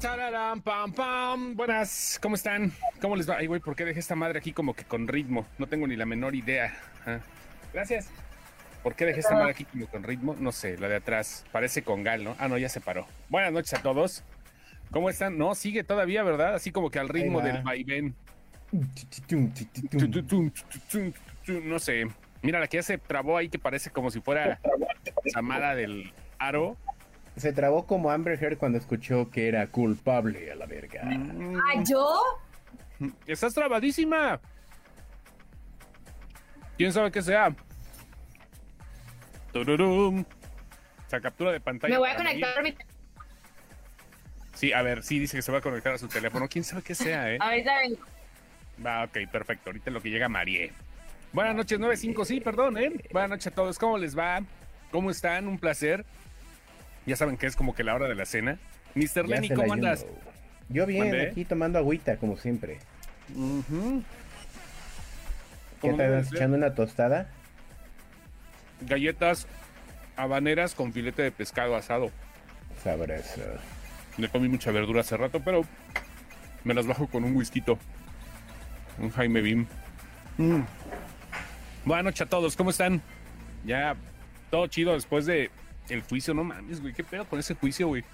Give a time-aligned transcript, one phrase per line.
[0.00, 1.56] Tararán, pam, pam.
[1.56, 2.72] Buenas, ¿cómo están?
[3.00, 3.36] ¿Cómo les va?
[3.38, 5.44] Ay, güey, ¿por qué dejé esta madre aquí como que con ritmo?
[5.58, 6.72] No tengo ni la menor idea.
[7.04, 7.18] Ah,
[7.72, 8.08] Gracias.
[8.82, 10.36] ¿Por qué dejé esta madre aquí como con ritmo?
[10.38, 11.44] No sé, la de atrás.
[11.50, 12.36] Parece con gal, ¿no?
[12.38, 13.06] Ah, no, ya se paró.
[13.28, 14.22] Buenas noches a todos.
[14.92, 15.36] ¿Cómo están?
[15.36, 16.54] No, sigue todavía, ¿verdad?
[16.54, 18.14] Así como que al ritmo del vaivén.
[21.46, 22.06] No sé.
[22.42, 24.60] Mira, la que ya se trabó ahí que parece como si fuera
[25.32, 26.76] Samara del Aro.
[27.38, 31.02] Se trabó como Amber Heard cuando escuchó que era culpable a la verga.
[31.04, 32.20] ¿Ah, yo?
[33.26, 34.40] Estás trabadísima.
[36.76, 37.54] ¿Quién sabe qué sea?
[39.52, 40.20] Tururum.
[40.20, 41.94] O sea, captura de pantalla.
[41.94, 42.74] Me voy a conectar mi...
[44.54, 46.48] Sí, a ver, sí dice que se va a conectar a su teléfono.
[46.48, 47.38] ¿Quién sabe qué sea, eh?
[47.40, 47.98] Ahorita vengo.
[48.84, 49.70] Va, ok, perfecto.
[49.70, 50.72] Ahorita lo que llega Marie.
[51.32, 52.92] Buenas noches, 95, sí, perdón, ¿eh?
[53.12, 53.78] Buenas noches a todos.
[53.78, 54.40] ¿Cómo les va?
[54.90, 55.46] ¿Cómo están?
[55.46, 56.04] Un placer.
[57.08, 58.58] Ya saben que es como que la hora de la cena.
[58.94, 59.26] Mr.
[59.26, 60.04] Lenny, ¿cómo andas?
[60.68, 61.30] Yo bien, ¿Mandé?
[61.30, 62.80] aquí tomando agüita, como siempre.
[63.28, 64.02] ¿Qué
[65.80, 66.36] ¿Cómo te debe estás ser?
[66.36, 67.30] echando una tostada?
[68.82, 69.46] Galletas
[70.16, 72.10] habaneras con filete de pescado asado.
[72.84, 73.40] Sabroso.
[74.18, 75.62] Le comí mucha verdura hace rato, pero
[76.64, 77.64] me las bajo con un whisky.
[78.98, 79.66] Un Jaime Bim.
[80.36, 80.60] Mm.
[81.86, 83.00] Buenas noches a todos, ¿cómo están?
[83.64, 83.96] Ya
[84.50, 85.50] todo chido después de
[85.90, 88.04] el juicio, no mames, güey, qué pedo con ese juicio, güey.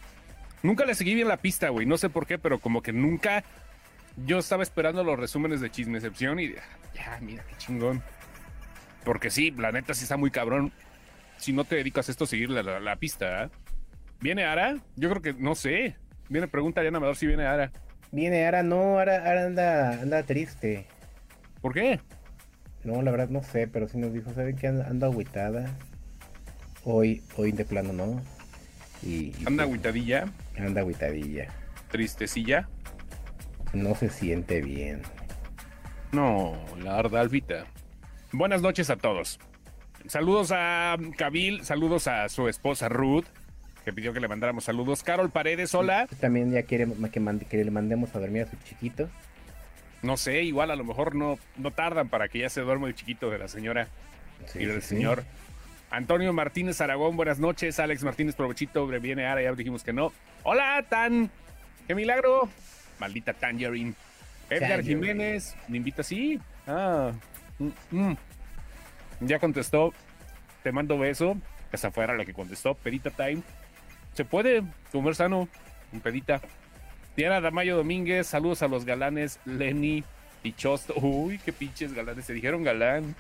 [0.63, 3.45] Nunca le seguí bien la pista, güey, no sé por qué, pero como que nunca
[4.17, 6.63] yo estaba esperando los resúmenes de Chismecepción y ah,
[6.95, 8.03] ya, mira qué chingón.
[9.05, 10.73] Porque sí, la neta sí está muy cabrón.
[11.37, 13.51] Si no te dedicas a esto, seguir la, la- la pista, ¿ah?
[14.21, 14.79] ¿Viene Ara?
[14.97, 15.97] Yo creo que, no sé.
[16.31, 17.71] Viene, pregunta a Ariana Amador si viene Ara.
[18.13, 20.87] Viene Ara, no, Ara, Ara anda, anda triste.
[21.61, 22.01] ¿Por qué?
[22.85, 24.69] No, la verdad no sé, pero sí nos dijo, ¿saben qué?
[24.69, 25.77] Anda, anda agüitada.
[26.85, 28.23] Hoy, hoy de plano no.
[29.03, 31.49] Y, y Anda pues, agüitadilla, anda agüitadilla.
[31.91, 32.69] tristecilla.
[33.73, 35.03] No se siente bien.
[36.13, 37.65] No, la Ardalvita.
[38.33, 39.39] Buenas noches a todos.
[40.07, 43.25] Saludos a Kabil, saludos a su esposa Ruth,
[43.85, 45.03] que pidió que le mandáramos saludos.
[45.03, 46.07] Carol Paredes, hola.
[46.21, 49.09] También ya quiere que, mande- que le mandemos a dormir a su chiquito.
[50.03, 52.95] No sé, igual a lo mejor no, no tardan para que ya se duerma el
[52.95, 53.89] chiquito de la señora
[54.47, 54.95] Sí, y del sí, sí.
[55.91, 57.79] Antonio Martínez Aragón, buenas noches.
[57.79, 60.13] Alex Martínez Provechito, viene Ara, ya dijimos que no.
[60.43, 61.31] Hola, Tan.
[61.87, 62.49] ¡Qué milagro!
[62.99, 63.95] Maldita Tangerine.
[64.51, 64.83] Edgar.
[64.83, 66.41] Jiménez, me invita, sí.
[66.67, 67.13] Ah.
[67.59, 68.17] mm, mm.
[69.21, 69.93] Ya contestó.
[70.63, 71.37] Te mando beso.
[71.73, 72.75] Esa fuera la que contestó.
[72.75, 73.43] Pedita Time.
[74.15, 74.63] Se puede
[74.93, 75.49] comer sano.
[75.93, 76.41] Un pedita.
[77.17, 80.03] Diana Damayo Domínguez, saludos a los galanes Lenny
[80.43, 80.95] y Chosto.
[80.97, 82.25] Uy, qué pinches galanes.
[82.25, 83.15] Se dijeron galán.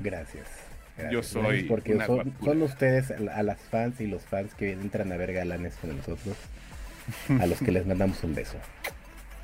[0.00, 0.65] Gracias.
[0.96, 5.12] Gracias, Yo soy porque una son, ustedes a las fans y los fans que entran
[5.12, 6.36] a ver galanes con nosotros,
[7.40, 8.56] a los que les mandamos un beso.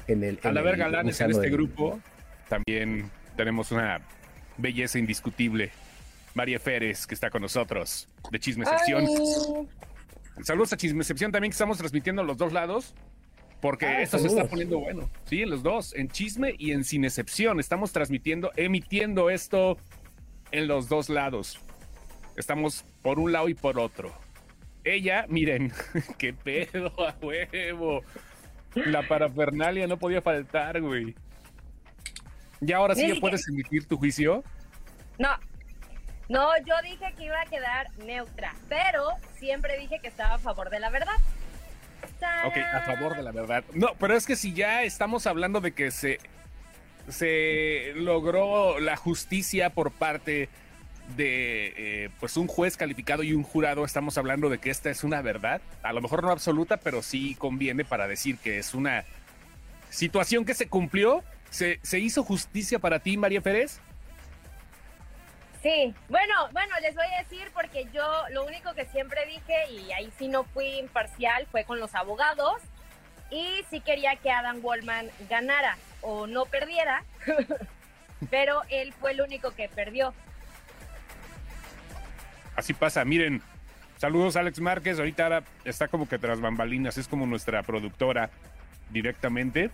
[0.08, 2.00] En el, Al en haber el galanes en este del- grupo,
[2.48, 4.00] también tenemos una
[4.58, 5.70] belleza indiscutible.
[6.34, 9.04] María Férez, que está con nosotros, de Chismecepción.
[9.06, 9.68] Ay,
[10.44, 12.94] Saludos a Chismecepción también, que estamos transmitiendo en los dos lados,
[13.60, 15.10] porque Ah, esto se está poniendo bueno.
[15.26, 17.60] Sí, en los dos, en Chisme y en Cinecepción.
[17.60, 19.76] Estamos transmitiendo, emitiendo esto
[20.52, 21.58] en los dos lados.
[22.36, 24.12] Estamos por un lado y por otro.
[24.84, 25.72] Ella, miren,
[26.18, 28.02] qué pedo a huevo.
[28.74, 31.14] La parafernalia no podía faltar, güey.
[32.60, 34.44] Y ahora sí ya puedes emitir tu juicio.
[35.18, 35.30] No.
[36.28, 39.08] No, yo dije que iba a quedar neutra, pero
[39.38, 41.16] siempre dije que estaba a favor de la verdad.
[42.46, 43.64] Ok, a favor de la verdad.
[43.74, 46.20] No, pero es que si ya estamos hablando de que se,
[47.08, 50.48] se logró la justicia por parte
[51.16, 55.04] de eh, pues un juez calificado y un jurado, estamos hablando de que esta es
[55.04, 59.04] una verdad, a lo mejor no absoluta, pero sí conviene para decir que es una
[59.90, 61.22] situación que se cumplió.
[61.50, 63.78] ¿Se, se hizo justicia para ti, María Pérez?
[65.62, 69.92] Sí, bueno, bueno, les voy a decir porque yo lo único que siempre dije, y
[69.92, 72.62] ahí sí no fui imparcial, fue con los abogados,
[73.32, 77.02] y sí quería que Adam Wallman ganara o no perdiera,
[78.30, 80.12] pero él fue el único que perdió.
[82.56, 83.42] Así pasa, miren.
[83.96, 88.30] Saludos Alex Márquez, ahorita está como que tras bambalinas, es como nuestra productora
[88.90, 89.70] directamente.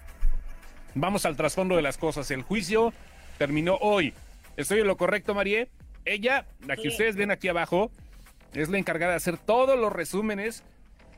[0.94, 2.30] Vamos al trasfondo de las cosas.
[2.30, 2.92] El juicio
[3.38, 4.12] terminó hoy.
[4.56, 5.68] ¿Estoy en lo correcto, Marie?
[6.04, 6.88] Ella, la que Sí.
[6.88, 7.90] ustedes ven aquí abajo,
[8.52, 10.62] es la encargada de hacer todos los resúmenes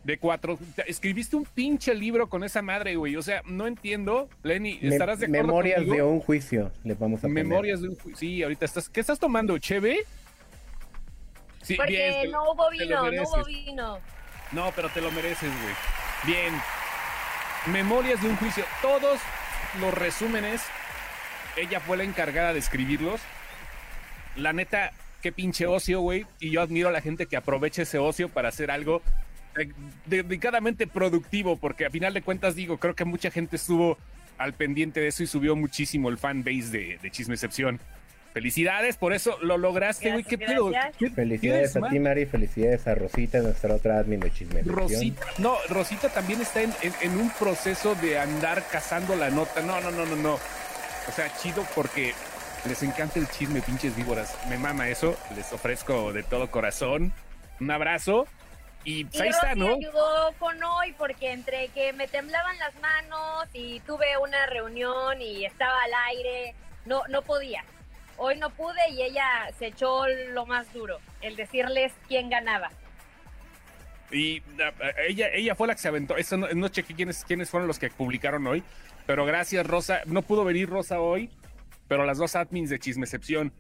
[0.05, 0.59] de cuatro.
[0.77, 3.17] Te- Escribiste un pinche libro con esa madre, güey.
[3.17, 4.29] O sea, no entiendo.
[4.43, 5.95] Lenny, Me- ¿estarás de acuerdo memorias conmigo?
[5.97, 7.45] de un juicio, le vamos a poner.
[7.45, 8.89] Memorias de un ju- Sí, ahorita estás.
[8.89, 9.57] ¿Qué estás tomando?
[9.59, 9.99] ¿Cheve?
[11.63, 13.99] Sí, Porque bien, no hubo vino, no hubo vino.
[14.53, 15.75] No, pero te lo mereces, güey.
[16.25, 16.55] Bien.
[17.67, 18.65] Memorias de un juicio.
[18.83, 19.21] Todos
[19.81, 20.63] los resúmenes,
[21.57, 23.21] ella fue la encargada de escribirlos.
[24.37, 26.27] La neta, qué pinche ocio, güey.
[26.41, 29.03] Y yo admiro a la gente que aprovecha ese ocio para hacer algo
[30.07, 33.99] dedicadamente productivo, porque a final de cuentas digo, creo que mucha gente estuvo
[34.39, 37.81] al pendiente de eso y subió muchísimo el fan base de, de Chisme Excepción.
[38.33, 40.23] Felicidades, por eso lo lograste, güey.
[40.23, 40.71] ¿Qué pedo?
[40.99, 42.27] ¿Qué- Felicidades qué a ti, Mari.
[42.27, 44.63] Felicidades a Rosita, nuestra otra admin de chisme.
[44.63, 49.63] Rosita, no, Rosita también está en, en- en un proceso de andar cazando la nota.
[49.63, 50.35] No, no, no, no, no.
[50.35, 52.13] O sea, chido porque
[52.69, 54.33] les encanta el chisme, pinches víboras.
[54.49, 55.19] Me mama eso.
[55.35, 57.13] Les ofrezco de todo corazón
[57.59, 58.27] un abrazo.
[58.85, 59.75] Y pues Y ahí está, ¿no?
[59.75, 65.45] ayudó con hoy porque entre que me temblaban las manos y tuve una reunión y
[65.45, 66.55] estaba al aire,
[66.87, 67.65] no, no podía.
[68.17, 72.71] Hoy no pude y ella se echó lo más duro, el decirles quién ganaba.
[74.11, 74.43] Y
[75.09, 76.17] ella, ella fue la que se aventó.
[76.17, 78.63] Eso no, no chequé quiénes, quiénes fueron los que publicaron hoy.
[79.07, 80.01] Pero gracias, Rosa.
[80.07, 81.31] No pudo venir Rosa hoy,
[81.89, 83.53] pero las dos admins de Chismecepción.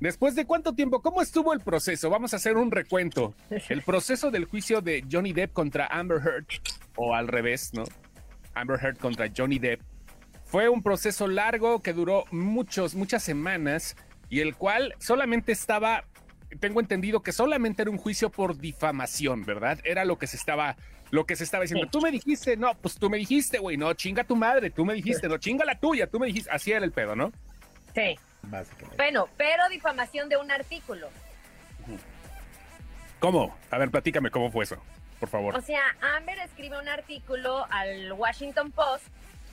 [0.00, 2.08] Después de cuánto tiempo, ¿cómo estuvo el proceso?
[2.08, 3.34] Vamos a hacer un recuento.
[3.68, 6.46] El proceso del juicio de Johnny Depp contra Amber Heard,
[6.96, 7.84] o al revés, ¿no?
[8.54, 9.82] Amber Heard contra Johnny Depp.
[10.46, 13.94] Fue un proceso largo que duró muchos, muchas semanas
[14.30, 16.04] y el cual solamente estaba,
[16.60, 19.80] tengo entendido que solamente era un juicio por difamación, ¿verdad?
[19.84, 20.76] Era lo que se estaba,
[21.10, 21.86] lo que se estaba diciendo.
[21.86, 21.90] Sí.
[21.92, 24.94] Tú me dijiste, no, pues tú me dijiste, güey, no, chinga tu madre, tú me
[24.94, 27.32] dijiste, no, chinga la tuya, tú me dijiste, así era el pedo, ¿no?
[27.94, 28.18] Sí.
[28.96, 31.08] Bueno, pero difamación de un artículo.
[33.18, 33.56] ¿Cómo?
[33.70, 34.76] A ver, platícame cómo fue eso,
[35.18, 35.56] por favor.
[35.56, 35.82] O sea,
[36.16, 39.06] Amber escribe un artículo al Washington Post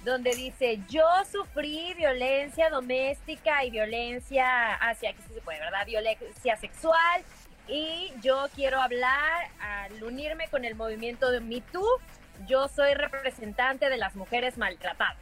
[0.06, 5.86] donde dice, yo sufrí violencia doméstica y violencia hacia, sí se puede, ¿verdad?
[5.86, 7.24] Violencia sexual
[7.68, 11.86] y yo quiero hablar al unirme con el movimiento de Me Too.
[12.48, 15.18] Yo soy representante de las mujeres maltratadas.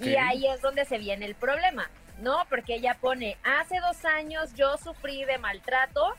[0.00, 1.88] Y ahí es donde se viene el problema,
[2.18, 2.44] ¿no?
[2.48, 6.14] Porque ella pone, hace dos años yo sufrí de maltrato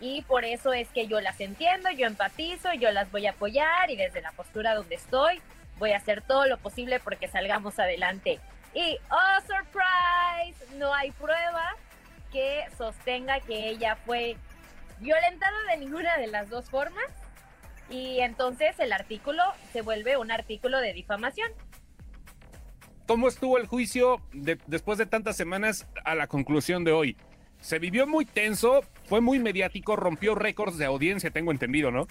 [0.00, 3.90] y por eso es que yo las entiendo, yo empatizo, yo las voy a apoyar
[3.90, 5.40] y desde la postura donde estoy
[5.78, 8.40] voy a hacer todo lo posible porque salgamos adelante.
[8.74, 11.76] Y, oh, surprise, no hay prueba
[12.32, 14.36] que sostenga que ella fue
[14.98, 17.04] violentada de ninguna de las dos formas
[17.90, 19.42] y entonces el artículo
[19.72, 21.50] se vuelve un artículo de difamación.
[23.06, 27.16] ¿Cómo estuvo el juicio de- después de tantas semanas a la conclusión de hoy?
[27.60, 32.06] Se vivió muy tenso, fue muy mediático, rompió récords de audiencia, tengo entendido, ¿no?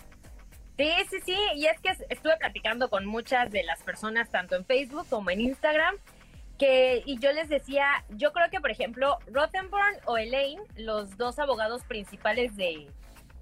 [0.78, 4.66] Sí, sí, sí, y es que estuve platicando con muchas de las personas, tanto en
[4.66, 5.95] Facebook como en Instagram,
[6.57, 11.38] que, y yo les decía, yo creo que, por ejemplo, Rothenborn o Elaine, los dos
[11.40, 12.88] abogados principales de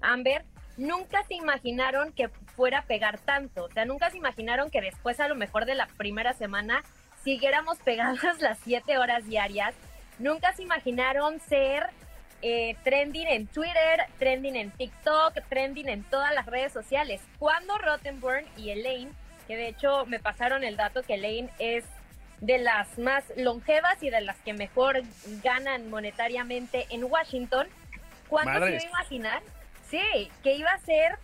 [0.02, 0.44] Amber,
[0.76, 5.20] nunca se imaginaron que fuera a pegar tanto, o sea, nunca se imaginaron que después,
[5.20, 6.82] a lo mejor de la primera semana,
[7.24, 9.74] siguiéramos pegadas las siete horas diarias,
[10.18, 11.86] nunca se imaginaron ser
[12.42, 17.20] eh, trending en Twitter, trending en TikTok, trending en todas las redes sociales.
[17.38, 19.12] Cuando Rottenborn y Elaine,
[19.46, 21.84] que de hecho me pasaron el dato que Elaine es
[22.40, 25.02] de las más longevas y de las que mejor
[25.44, 27.68] ganan monetariamente en Washington,
[28.28, 29.42] ¿cuándo se iba a imaginar?
[29.88, 31.18] Sí, que iba a ser,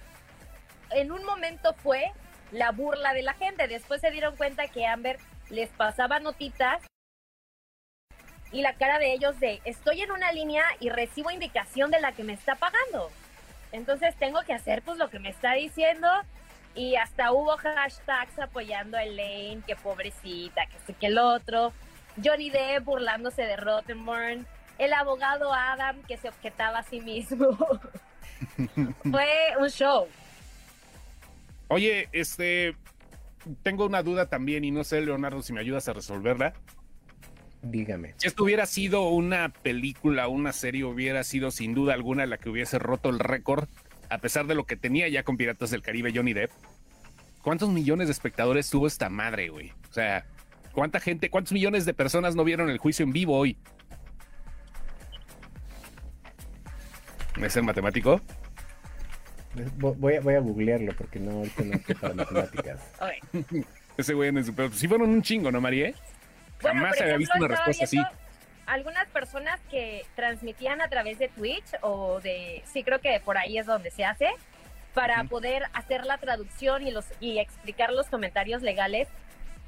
[0.90, 2.12] en un momento fue
[2.52, 3.66] la burla de la gente.
[3.66, 5.18] Después se dieron cuenta que Amber
[5.50, 6.82] les pasaba notitas
[8.50, 12.12] y la cara de ellos de estoy en una línea y recibo indicación de la
[12.12, 13.10] que me está pagando.
[13.72, 16.08] Entonces tengo que hacer pues lo que me está diciendo
[16.74, 21.72] y hasta hubo hashtags apoyando a Elaine, que pobrecita, que sé que el otro.
[22.22, 24.46] Johnny Depp burlándose de Rottenborn.
[24.78, 27.58] El abogado Adam que se objetaba a sí mismo.
[29.10, 30.08] Fue un show.
[31.68, 32.76] Oye, este,
[33.62, 36.54] tengo una duda también y no sé, Leonardo, si me ayudas a resolverla.
[37.62, 38.14] Dígame.
[38.16, 42.50] Si esto hubiera sido una película, una serie, hubiera sido sin duda alguna la que
[42.50, 43.68] hubiese roto el récord,
[44.10, 46.50] a pesar de lo que tenía ya con Piratas del Caribe Johnny Depp.
[47.42, 49.72] ¿Cuántos millones de espectadores tuvo esta madre, güey?
[49.90, 50.26] O sea,
[50.72, 53.58] ¿cuánta gente, cuántos millones de personas no vieron el juicio en vivo hoy?
[57.42, 58.20] ¿Es el matemático?
[59.78, 62.80] Vo- Voy a, voy a googlearlo porque no, ahorita no estoy para matemáticas.
[63.96, 64.72] Ese güey en el super.
[64.72, 65.92] Sí fueron un chingo, ¿no, María?
[66.62, 67.96] Bueno, Jamás por había visto una estaba respuesta así.
[67.96, 68.10] viendo
[68.66, 73.58] Algunas personas que transmitían a través de Twitch o de, sí creo que por ahí
[73.58, 74.28] es donde se hace,
[74.94, 79.08] para poder hacer la traducción y, los, y explicar los comentarios legales.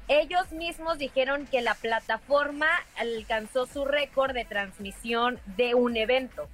[0.07, 2.67] Ellos mismos dijeron que la plataforma
[2.97, 6.49] alcanzó su récord de transmisión de un evento.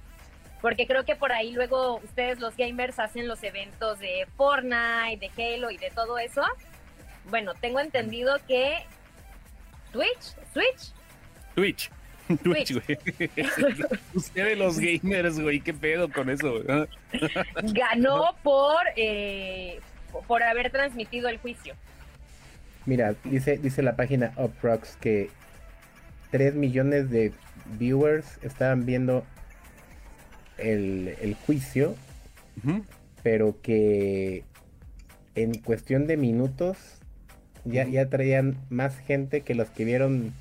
[0.60, 5.54] Porque creo que por ahí luego ustedes los gamers hacen los eventos de Fortnite, de
[5.54, 6.42] Halo y de todo eso.
[7.30, 8.78] bueno, tengo entendido que
[9.92, 10.92] Twitch, Switch,
[11.54, 11.90] Twitch.
[12.42, 12.98] Twitch, güey.
[14.14, 16.62] Ustedes los gamers, güey, qué pedo con eso.
[17.72, 19.80] ganó por, eh,
[20.26, 21.74] por haber transmitido el juicio.
[22.86, 25.30] Mira, dice, dice la página Uprox que
[26.30, 27.32] 3 millones de
[27.78, 29.24] viewers estaban viendo
[30.58, 31.94] el, el juicio,
[33.22, 34.44] pero que
[35.34, 36.76] en cuestión de minutos
[37.64, 40.32] ya, ya traían más gente que los que vieron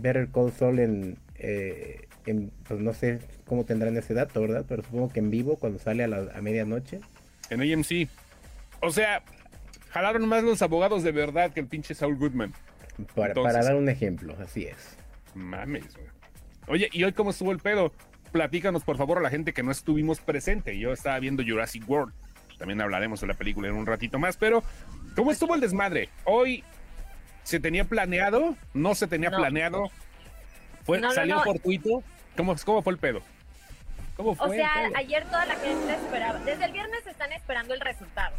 [0.00, 4.64] Better Call Saul en, eh, en, pues no sé cómo tendrán ese dato, ¿verdad?
[4.68, 7.00] Pero supongo que en vivo cuando sale a, la, a medianoche.
[7.48, 8.08] En AMC.
[8.82, 9.22] O sea,
[9.90, 12.52] jalaron más los abogados de verdad que el pinche Saul Goodman.
[13.14, 14.96] Para, Entonces- para dar un ejemplo, así es.
[15.34, 16.06] Mames, güey.
[16.68, 17.92] Oye, ¿y hoy cómo estuvo el pedo?
[18.32, 20.78] Platícanos, por favor, a la gente que no estuvimos presente.
[20.78, 22.12] Yo estaba viendo Jurassic World.
[22.58, 24.62] También hablaremos de la película en un ratito más, pero
[25.16, 26.08] ¿cómo estuvo el desmadre?
[26.24, 26.62] Hoy
[27.42, 29.38] se tenía planeado, no se tenía No.
[29.38, 29.90] planeado.
[30.84, 31.44] Fue, No, salió no.
[31.44, 32.02] fortuito.
[32.36, 33.22] ¿Cómo, ¿Cómo fue el pedo?
[34.16, 34.92] ¿Cómo fue O el sea, pedo?
[34.96, 36.38] ayer toda la gente esperaba.
[36.40, 38.36] Desde el viernes están esperando el resultado.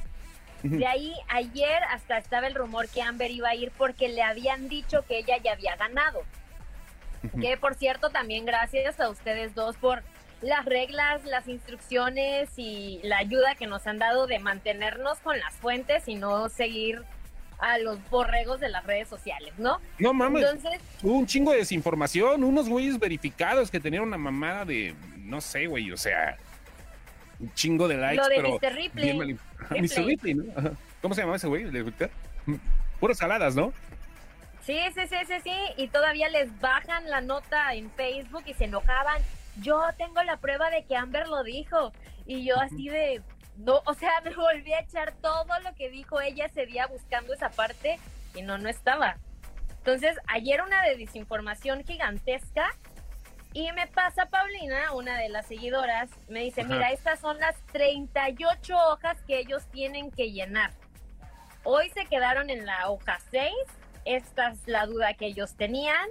[0.64, 4.70] De ahí, ayer hasta estaba el rumor que Amber iba a ir porque le habían
[4.70, 6.22] dicho que ella ya había ganado.
[7.40, 10.04] Que por cierto, también gracias a ustedes dos por
[10.42, 15.54] las reglas, las instrucciones y la ayuda que nos han dado de mantenernos con las
[15.56, 17.04] fuentes y no seguir
[17.60, 19.80] a los borregos de las redes sociales, ¿no?
[20.00, 24.66] No mames, Entonces, hubo un chingo de desinformación, unos güeyes verificados que tenían una mamada
[24.66, 26.38] de, no sé, güey, o sea,
[27.40, 28.76] un chingo de likes, lo de pero Mr.
[28.76, 29.04] Ripley.
[29.04, 29.20] bien
[29.70, 29.82] Ripley.
[29.82, 30.06] Mr.
[30.06, 30.44] Ripley, ¿no?
[31.04, 31.66] ¿Cómo se llamaba ese güey?
[33.00, 33.72] Puras saladas, ¿no?
[34.62, 35.56] Sí, sí, sí, sí, sí.
[35.78, 39.22] Y todavía les bajan la nota en Facebook y se enojaban.
[39.58, 41.92] Yo tengo la prueba de que Amber lo dijo.
[42.26, 43.22] Y yo así de...
[43.58, 47.34] No, o sea, me volví a echar todo lo que dijo ella ese día buscando
[47.34, 48.00] esa parte
[48.36, 49.18] y no, no estaba.
[49.78, 52.76] Entonces, ayer una de desinformación gigantesca
[53.54, 56.70] y me pasa Paulina, una de las seguidoras, me dice, Ajá.
[56.74, 60.72] mira, estas son las 38 hojas que ellos tienen que llenar.
[61.64, 63.52] Hoy se quedaron en la hoja 6,
[64.06, 66.10] esta es la duda que ellos tenían.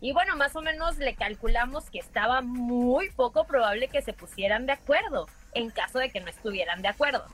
[0.00, 4.66] Y bueno, más o menos le calculamos que estaba muy poco probable que se pusieran
[4.66, 7.24] de acuerdo, en caso de que no estuvieran de acuerdo.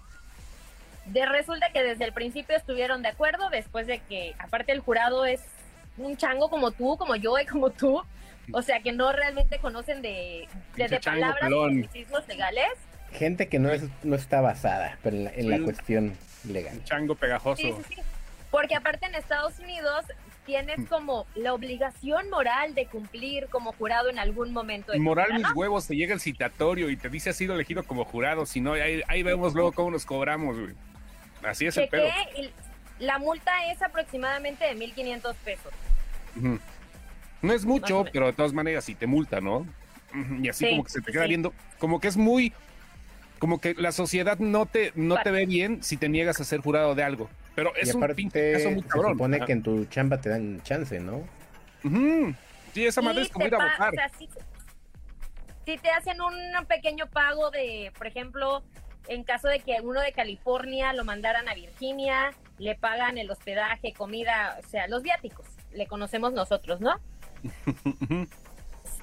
[1.07, 5.25] De resulta que desde el principio estuvieron de acuerdo, después de que, aparte el jurado
[5.25, 5.41] es
[5.97, 8.03] un chango como tú, como yo y como tú,
[8.53, 10.47] o sea que no realmente conocen de,
[10.77, 12.73] de, de palabras y legales.
[13.12, 16.12] Gente que no, es, no está basada pero en la, en la cuestión
[16.47, 16.85] legal.
[16.85, 17.62] Chango pegajoso.
[17.62, 18.03] Sí, sí, sí.
[18.50, 20.05] Porque aparte en Estados Unidos
[20.47, 24.93] tienes como la obligación moral de cumplir como jurado en algún momento.
[24.93, 28.05] de Moral mis huevos, te llega el citatorio y te dice has sido elegido como
[28.07, 30.75] jurado, si no, ahí, ahí vemos luego cómo nos cobramos, güey.
[31.45, 32.07] Así es el pedo.
[32.07, 32.50] Chequé
[32.99, 35.73] la multa es aproximadamente de 1.500 pesos.
[37.43, 39.67] No es mucho, pero de todas maneras sí te multa, ¿no?
[40.43, 41.28] Y así Sí, como que se te queda sí.
[41.28, 42.52] viendo, como que es muy,
[43.38, 46.61] como que la sociedad no te, no te ve bien si te niegas a ser
[46.61, 47.28] jurado de algo.
[47.59, 50.29] Pero es y un aparte, pinche caso muy se supone que en tu chamba te
[50.29, 51.27] dan chance, ¿no?
[52.73, 53.88] Sí, esa madre Y es como ir a pa- votar.
[53.88, 54.29] o sea, sí-
[55.67, 56.37] si te hacen un
[56.69, 58.62] pequeño pago de, por ejemplo,
[59.09, 63.93] en caso de que uno de California lo mandaran a Virginia, le pagan el hospedaje,
[63.93, 66.95] comida, o sea, los viáticos, le conocemos nosotros, ¿no?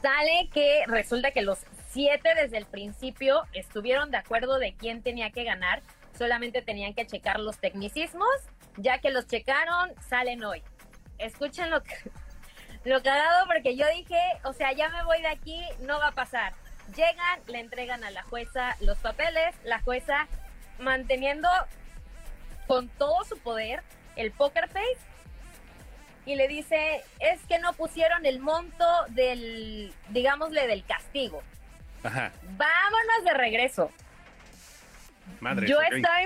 [0.02, 1.60] Sale que resulta que los
[1.92, 5.82] siete desde el principio estuvieron de acuerdo de quién tenía que ganar,
[6.18, 8.30] solamente tenían que checar los tecnicismos,
[8.78, 10.64] ya que los checaron, salen hoy.
[11.18, 11.94] Escuchen lo que
[12.86, 16.12] lo cagado porque yo dije, o sea, ya me voy de aquí, no va a
[16.12, 16.54] pasar.
[16.96, 20.28] Llegan, le entregan a la jueza los papeles, la jueza
[20.78, 21.50] manteniendo
[22.68, 23.82] con todo su poder
[24.16, 24.98] el poker face
[26.26, 31.44] y le dice, es que no pusieron el monto del, digámosle, del castigo.
[32.04, 33.92] Ajá, Vámonos de regreso.
[35.40, 35.68] Madre.
[35.68, 36.22] yo estaba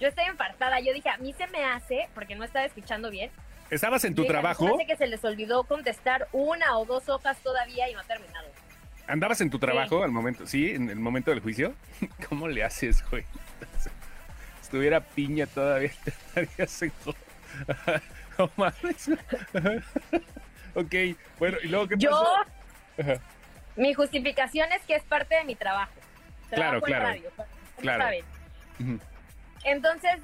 [0.00, 0.80] yo estaba infartada.
[0.80, 3.30] Yo dije, a mí se me hace, porque no estaba escuchando bien.
[3.70, 4.74] ¿Estabas en tu dije, trabajo?
[4.74, 8.48] hace que se les olvidó contestar una o dos hojas todavía y no ha terminado.
[9.06, 10.46] ¿Andabas en tu trabajo al momento?
[10.46, 10.70] ¿Sí?
[10.70, 11.74] ¿En el momento del juicio?
[12.28, 13.24] ¿Cómo le haces, güey?
[14.62, 16.92] Estuviera piña todavía, te estarías en...
[18.38, 19.10] No mames.
[20.74, 20.94] ok,
[21.38, 23.12] bueno, ¿y luego qué Yo, pasó?
[23.12, 23.20] Ajá.
[23.76, 25.92] mi justificación es que es parte de mi trabajo.
[26.48, 27.30] Claro, Trabajo en claro, radio,
[27.80, 28.04] claro.
[28.04, 28.24] saben.
[29.64, 30.20] Entonces,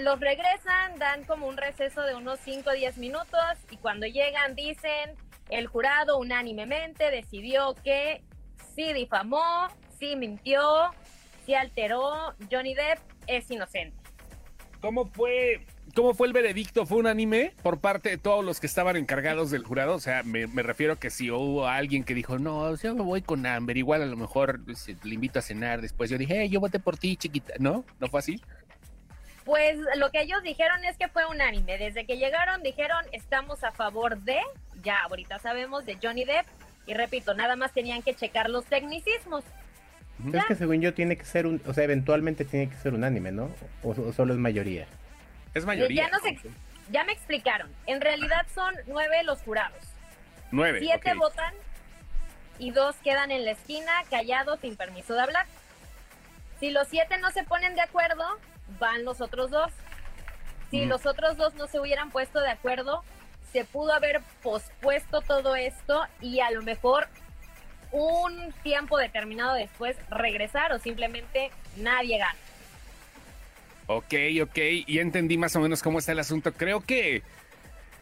[0.00, 4.54] los regresan, dan como un receso de unos 5 o 10 minutos y cuando llegan
[4.54, 5.16] dicen,
[5.50, 8.22] el jurado unánimemente decidió que
[8.74, 10.90] sí difamó, sí mintió,
[11.44, 13.96] sí alteró, Johnny Depp es inocente.
[14.80, 16.86] ¿Cómo fue ¿Cómo fue el veredicto?
[16.86, 19.94] ¿Fue un anime por parte de todos los que estaban encargados del jurado?
[19.94, 23.22] O sea, me, refiero a que si hubo alguien que dijo, no, yo me voy
[23.22, 26.10] con Amber, igual a lo mejor pues, le invito a cenar después.
[26.10, 27.54] Yo dije, hey, yo voté por ti, chiquita.
[27.58, 27.84] ¿No?
[28.00, 28.40] ¿No fue así?
[29.44, 31.78] Pues lo que ellos dijeron es que fue un anime.
[31.78, 34.38] Desde que llegaron dijeron, estamos a favor de,
[34.82, 36.46] ya ahorita sabemos, de Johnny Depp.
[36.86, 39.44] Y repito, nada más tenían que checar los tecnicismos.
[40.32, 43.04] Es que según yo tiene que ser un, o sea, eventualmente tiene que ser un
[43.04, 43.50] anime, ¿no?
[43.82, 44.86] o solo es mayoría.
[45.54, 46.10] Es mayoría.
[46.90, 47.72] Ya, me explicaron.
[47.86, 49.78] En realidad son nueve los jurados.
[50.50, 50.80] Nueve.
[50.80, 51.54] Siete votan
[52.58, 55.46] y dos quedan en la esquina callados sin permiso de hablar.
[56.60, 58.24] Si los siete no se ponen de acuerdo,
[58.78, 59.72] van los otros dos.
[60.70, 63.04] Si los otros dos no se hubieran puesto de acuerdo,
[63.52, 67.08] se pudo haber pospuesto todo esto y a lo mejor
[67.92, 72.36] un tiempo determinado después regresar o simplemente nadie gana.
[73.86, 76.52] Ok, ok, y entendí más o menos cómo está el asunto.
[76.52, 77.22] Creo que,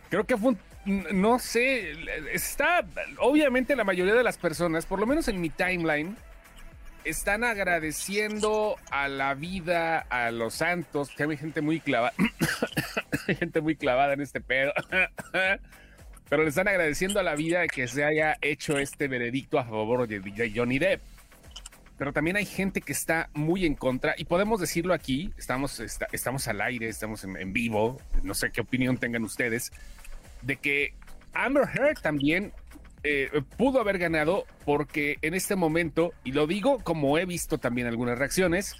[0.09, 1.93] creo que fue no sé,
[2.33, 2.85] está,
[3.19, 6.17] obviamente la mayoría de las personas, por lo menos en mi timeline,
[7.05, 12.15] están agradeciendo a la vida, a los santos, que hay gente muy clavada,
[13.39, 14.73] gente muy clavada en este pedo,
[16.29, 20.09] pero le están agradeciendo a la vida que se haya hecho este veredicto a favor
[20.09, 21.12] de Johnny Depp
[21.99, 25.81] pero también hay gente que está muy en contra y podemos decirlo aquí, estamos,
[26.13, 29.73] estamos al aire, estamos en, vivo, no sé qué opinión tengan ustedes,
[30.43, 30.95] de que
[31.33, 32.53] Amber Heard también
[33.05, 37.87] eh, pudo haber ganado porque en este momento, y lo digo como he visto también
[37.87, 38.77] algunas reacciones,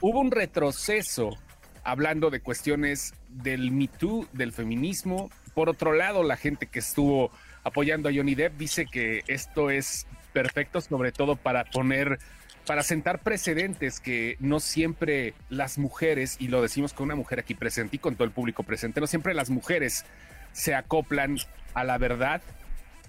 [0.00, 1.38] hubo un retroceso
[1.84, 5.30] hablando de cuestiones del Me Too, del feminismo.
[5.54, 7.30] Por otro lado, la gente que estuvo
[7.64, 12.18] apoyando a Johnny Depp dice que esto es perfecto, sobre todo para poner
[12.66, 17.54] para sentar precedentes que no siempre las mujeres, y lo decimos con una mujer aquí
[17.54, 20.04] presente y con todo el público presente, no siempre las mujeres
[20.52, 21.38] se acoplan
[21.74, 22.40] a la verdad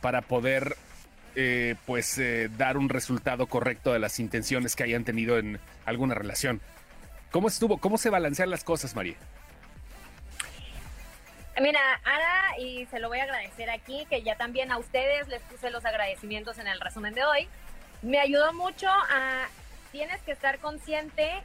[0.02, 0.76] para poder
[1.36, 6.16] eh, pues eh, dar un resultado correcto de las intenciones que hayan tenido en alguna
[6.16, 6.62] relación.
[7.32, 7.78] ¿Cómo estuvo?
[7.78, 9.16] ¿Cómo se balancean las cosas, María?
[11.62, 15.42] Mira, Ara, y se lo voy a agradecer aquí, que ya también a ustedes les
[15.44, 17.48] puse los agradecimientos en el resumen de hoy
[18.04, 19.48] me ayudó mucho a,
[19.92, 21.42] tienes que estar consciente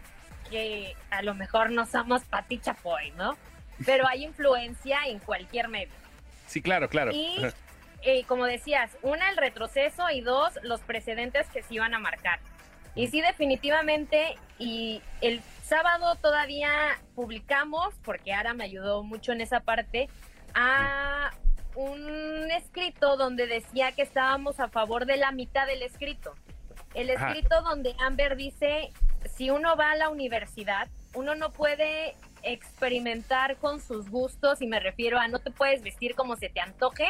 [0.51, 3.37] que a lo mejor no somos Pati Chapoy, ¿no?
[3.87, 5.93] Pero hay influencia en cualquier medio.
[6.47, 7.13] Sí, claro, claro.
[7.13, 7.37] Y
[8.03, 12.41] eh, como decías, una, el retroceso y dos, los precedentes que se iban a marcar.
[12.95, 19.61] Y sí, definitivamente, y el sábado todavía publicamos, porque Ara me ayudó mucho en esa
[19.61, 20.09] parte,
[20.55, 21.31] a
[21.75, 26.35] un escrito donde decía que estábamos a favor de la mitad del escrito.
[26.95, 28.93] El escrito donde Amber dice,
[29.37, 34.81] si uno va a la universidad, uno no puede experimentar con sus gustos y me
[34.81, 37.09] refiero a no te puedes vestir como se te antoje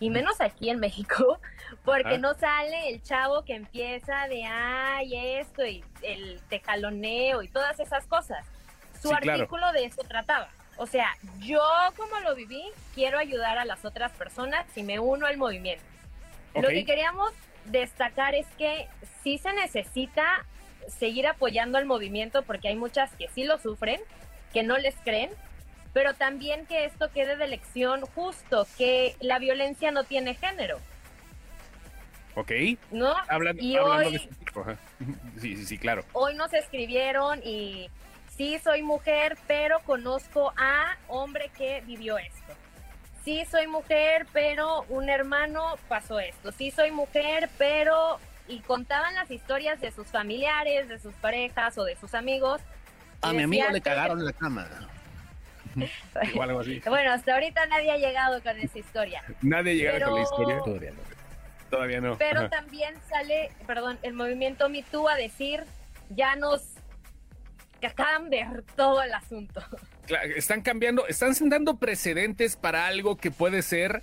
[0.00, 1.40] y menos aquí en México
[1.84, 7.78] porque no sale el chavo que empieza de ay esto y el tejaloneo y todas
[7.80, 8.46] esas cosas
[9.00, 10.48] su artículo de eso trataba.
[10.76, 11.62] O sea yo
[11.96, 15.84] como lo viví quiero ayudar a las otras personas y me uno al movimiento.
[16.54, 17.32] Lo que queríamos
[17.70, 18.88] destacar es que
[19.22, 20.44] sí se necesita
[20.88, 24.00] seguir apoyando al movimiento porque hay muchas que sí lo sufren,
[24.52, 25.30] que no les creen,
[25.92, 30.78] pero también que esto quede de lección justo, que la violencia no tiene género.
[32.34, 32.52] Ok.
[32.90, 33.14] ¿No?
[33.58, 34.18] y hoy,
[35.40, 36.04] Sí, sí, sí, claro.
[36.12, 37.90] Hoy nos escribieron y
[38.36, 42.57] sí soy mujer, pero conozco a hombre que vivió esto
[43.28, 48.18] sí soy mujer, pero un hermano pasó esto, sí soy mujer, pero...
[48.50, 52.62] Y contaban las historias de sus familiares, de sus parejas o de sus amigos.
[53.20, 54.66] A mi amigo le cagaron la cama.
[56.86, 59.22] Bueno, hasta ahorita nadie ha llegado con esa historia.
[59.42, 60.94] Nadie ha llegado con la historia.
[61.68, 62.16] Todavía no.
[62.16, 65.64] Pero también sale, perdón, el movimiento Me a decir,
[66.08, 66.62] ya nos
[67.82, 69.62] acaban de ver todo el asunto
[70.36, 74.02] están cambiando, están dando precedentes para algo que puede ser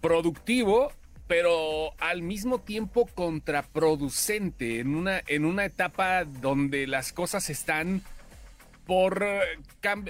[0.00, 0.92] productivo,
[1.26, 8.02] pero al mismo tiempo contraproducente en una, en una etapa donde las cosas están
[8.90, 9.24] por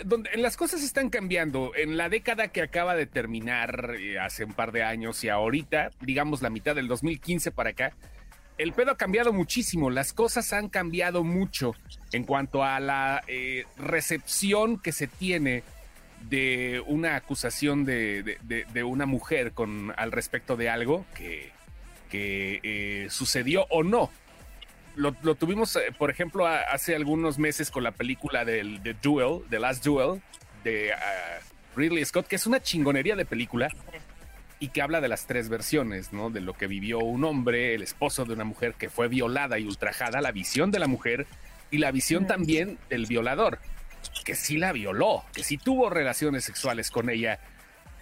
[0.06, 1.72] donde las cosas están cambiando.
[1.76, 5.90] En la década que acaba de terminar eh, hace un par de años y ahorita,
[6.00, 7.92] digamos la mitad del 2015 para acá,
[8.60, 11.74] el pedo ha cambiado muchísimo, las cosas han cambiado mucho
[12.12, 15.62] en cuanto a la eh, recepción que se tiene
[16.28, 18.36] de una acusación de,
[18.84, 21.52] una mujer con al respecto de algo que,
[22.10, 24.10] que eh, sucedió o no.
[24.94, 29.58] Lo, tuvimos, eh, por ejemplo, hace algunos meses con la película del The Duel, The
[29.58, 30.20] Last Duel,
[30.64, 31.38] de ah,
[31.74, 33.70] Ridley Scott, que es una chingonería de película
[34.60, 36.30] y que habla de las tres versiones, ¿no?
[36.30, 39.64] De lo que vivió un hombre, el esposo de una mujer que fue violada y
[39.64, 41.26] ultrajada, la visión de la mujer
[41.70, 43.58] y la visión también del violador,
[44.24, 47.40] que sí la violó, que sí tuvo relaciones sexuales con ella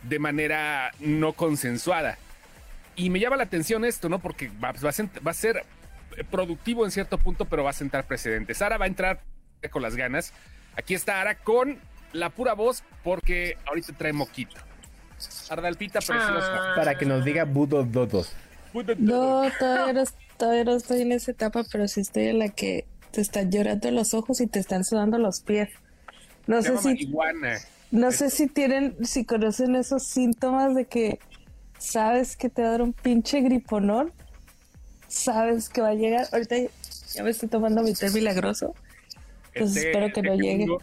[0.02, 2.18] de manera no consensuada.
[2.96, 4.18] Y me llama la atención esto, ¿no?
[4.18, 5.64] Porque va, va a, sent- va a ser
[6.30, 8.58] productivo en cierto punto, pero va a sentar precedentes.
[8.58, 9.20] Sara va a entrar
[9.70, 10.32] con las ganas.
[10.76, 11.78] Aquí está Ara con
[12.12, 14.56] la pura voz, porque ahorita trae moquito.
[15.50, 16.22] Ardalpita preciosa.
[16.30, 16.72] Ah.
[16.76, 18.32] Para que nos diga Budo Dodos.
[18.98, 20.04] No, todavía no,
[20.36, 23.90] todavía no estoy en esa etapa, pero sí estoy en la que te están llorando
[23.90, 25.70] los ojos y te están sudando los pies.
[26.46, 27.58] No Se sé si, marihuana.
[27.90, 31.18] no sé si tienen, si conocen esos síntomas de que
[31.78, 34.12] sabes que te va a dar un pinche griponón,
[35.08, 36.26] sabes que va a llegar.
[36.32, 36.56] Ahorita
[37.14, 38.74] ya me estoy tomando mi té milagroso.
[39.56, 40.66] Pues té- espero que el no llegue.
[40.66, 40.82] mundo,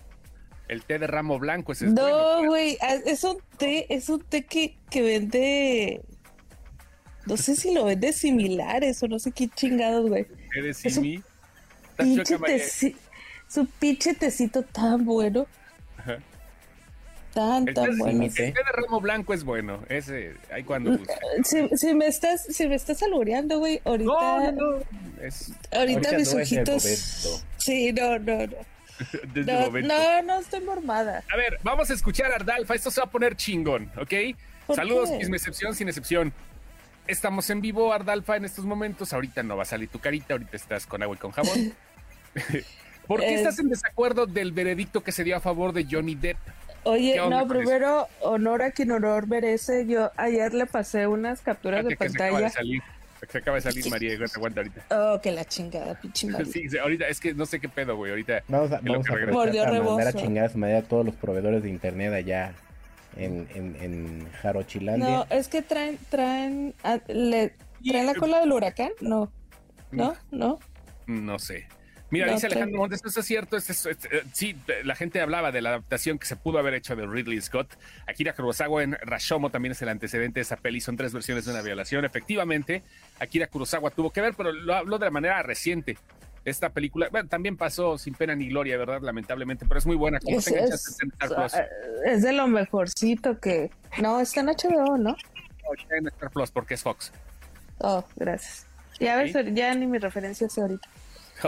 [0.67, 2.41] El té de ramo blanco, ese es bueno.
[2.41, 6.01] No, güey, ah, es un té, es un té que, que vende.
[7.27, 10.25] No sé si lo vende similares o no sé qué chingados, güey.
[10.53, 11.23] Té de es un
[11.97, 12.37] Pinche
[13.47, 15.47] su pinche tecito tan bueno.
[15.97, 16.17] Ajá.
[17.33, 18.23] Tan, tan bueno.
[18.23, 19.83] el té de ramo blanco es bueno.
[19.89, 21.13] Ese, ahí cuando Mm, guste.
[21.43, 24.83] Si, si me estás, si me estás albureando, güey, ahorita, No, no, no.
[25.21, 27.43] Es ahorita Ahorita mis no es el ojitos.
[27.57, 28.74] Sí, no, no, no.
[29.33, 29.93] desde No, momento.
[29.93, 31.23] no, no estoy mormada.
[31.31, 32.75] A ver, vamos a escuchar a Ardalfa.
[32.75, 34.13] Esto se va a poner chingón, ¿ok?
[34.67, 35.25] ¿Por Saludos, qué?
[35.25, 36.33] sin excepción, sin excepción.
[37.07, 39.13] Estamos en vivo, Ardalfa, en estos momentos.
[39.13, 41.73] Ahorita no va a salir tu carita, ahorita estás con agua y con jabón.
[43.07, 46.15] ¿Por qué Es- estás en desacuerdo del veredicto que se dio a favor de Johnny
[46.15, 46.37] Depp?
[46.83, 49.85] Oye, ¿Qué onda no, primero, honor a quien honor merece.
[49.87, 52.47] Yo ayer le pasé unas capturas de Fíjate que se acaba pantalla.
[52.47, 52.83] de salir.
[53.29, 54.85] Se acaba de salir María, aguanta, aguanta ahorita.
[54.91, 56.45] Oh, que la chingada, pinche madre.
[56.45, 58.11] Sí, sí, ahorita es que no sé qué pedo, güey.
[58.11, 58.43] Ahorita.
[58.47, 59.31] Vamos a, vamos a.
[59.31, 60.19] Mordió mandar a rebozo.
[60.19, 62.53] chingar a su madre a todos los proveedores de internet allá
[63.17, 65.09] en, en, en Jarochilandia.
[65.09, 69.31] No, es que traen, traen, ah, le, traen la cola del huracán, no,
[69.91, 70.59] no, no.
[71.07, 71.67] No sé.
[72.11, 73.57] Mira, No, dice Alejandro Montes, eso es cierto.
[73.57, 76.59] es- es- es- eh, sí, eh, la gente hablaba de la adaptación que se pudo
[76.59, 77.67] haber hecho de Ridley Scott.
[78.07, 80.81] Akira Kurosawa en Rashomo también es el antecedente de esa peli.
[80.81, 82.05] Son tres versiones de una violación.
[82.05, 82.83] Efectivamente,
[83.19, 85.97] Akira Kurosawa tuvo que ver, pero lo habló de manera reciente.
[86.45, 89.01] Esta película, bueno, también pasó sin pena ni gloria, ¿verdad?
[89.01, 90.19] Lamentablemente, pero es muy buena.
[90.19, 91.53] Como Es, tengan es- chance en Star Plus.
[92.05, 93.71] es de lo mejorcito que...
[93.99, 95.15] No, está en HBO, ¿no?
[95.67, 97.11] O en Star Plus, porque es Fox.
[97.79, 98.67] Oh, gracias.
[98.99, 100.87] Ya ves, ya ni mi referencia sé ahorita.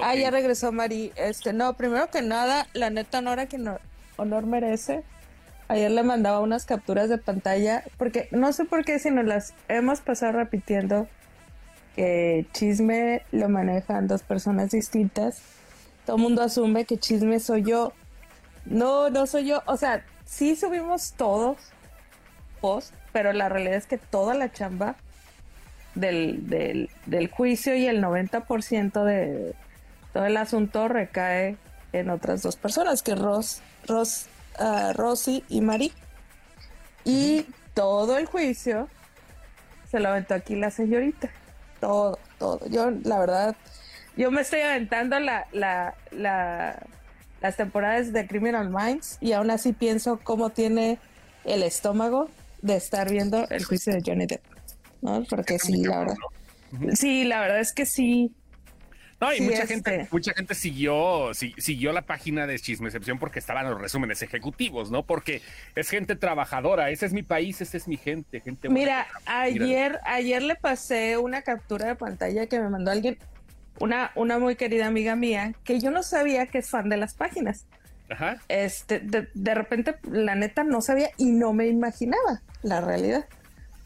[0.01, 1.11] Ah, ya regresó Mari.
[1.15, 3.79] Este, no, primero que nada, la neta honor a quien no-
[4.17, 5.03] honor merece.
[5.69, 9.53] Ayer le mandaba unas capturas de pantalla, porque no sé por qué, si nos las
[9.67, 11.07] hemos pasado repitiendo
[11.95, 15.41] que chisme lo manejan dos personas distintas.
[16.05, 17.91] Todo el mundo asume que chisme soy yo.
[18.65, 19.61] No, no soy yo.
[19.65, 21.57] O sea, sí subimos todos
[22.61, 24.95] post, pero la realidad es que toda la chamba
[25.95, 29.53] del, del, del juicio y el 90% de
[30.17, 31.57] todo el asunto recae
[31.93, 34.25] en otras dos personas, que es Ros, Ros,
[34.57, 35.93] ah, Rosy y Mari.
[37.05, 38.89] Y todo el juicio
[39.91, 41.29] se lo aventó aquí la señorita.
[41.79, 42.67] Todo, todo.
[42.67, 43.55] Yo, la verdad,
[44.15, 46.81] yo me estoy aventando la, la, la,
[47.39, 50.97] las temporadas de Criminal Minds y aún así pienso cómo tiene
[51.43, 52.27] el estómago
[52.63, 54.43] de estar viendo el juicio de Johnny Depp.
[55.03, 55.23] ¿no?
[55.29, 56.15] Porque sí, la verdad.
[56.93, 58.35] Sí, la verdad es que sí.
[59.19, 59.67] No, y Sí, mucha este.
[59.73, 64.91] gente, mucha gente siguió, si- siguió la página de Chismecepción porque estaban los resúmenes ejecutivos,
[64.91, 65.03] ¿no?
[65.03, 65.41] Porque
[65.75, 69.19] es gente trabajadora, ese es mi país, esa es mi gente, gente Mira, trabaja.
[69.25, 73.17] Mira, ayer, ayer le pasé una captura de pantalla que me mandó alguien,
[73.79, 77.15] una, una muy querida amiga mía, que yo no sabía que es fan de las
[77.15, 77.65] páginas.
[78.09, 78.37] Ajá.
[78.47, 83.25] Este, de, de repente, la neta no sabía y no me imaginaba la realidad.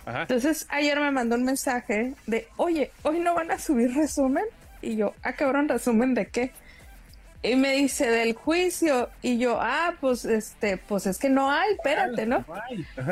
[0.06, 0.24] Ajá.
[0.24, 4.44] Entonces ayer me mandó un mensaje de, oye, hoy no van a subir resumen.
[4.82, 6.52] Y yo, ah, cabrón, resumen de qué.
[7.44, 9.10] Y me dice del juicio.
[9.22, 12.46] Y yo, ah, pues este, pues es que no hay, espérate, ¿no?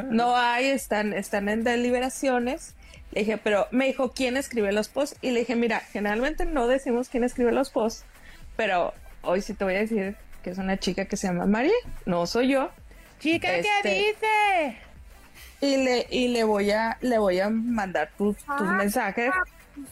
[0.10, 2.76] No hay, están, están en deliberaciones.
[3.12, 5.18] Le dije, pero me dijo quién escribe los posts.
[5.22, 8.06] Y le dije, mira, generalmente no decimos quién escribe los posts,
[8.56, 11.74] pero hoy sí te voy a decir que es una chica que se llama María,
[12.06, 12.70] no soy yo.
[13.20, 14.78] Chica, Este- ¿qué dice?
[15.62, 19.32] Y le, y le voy a, le voy a mandar tus, tus Ah, mensajes,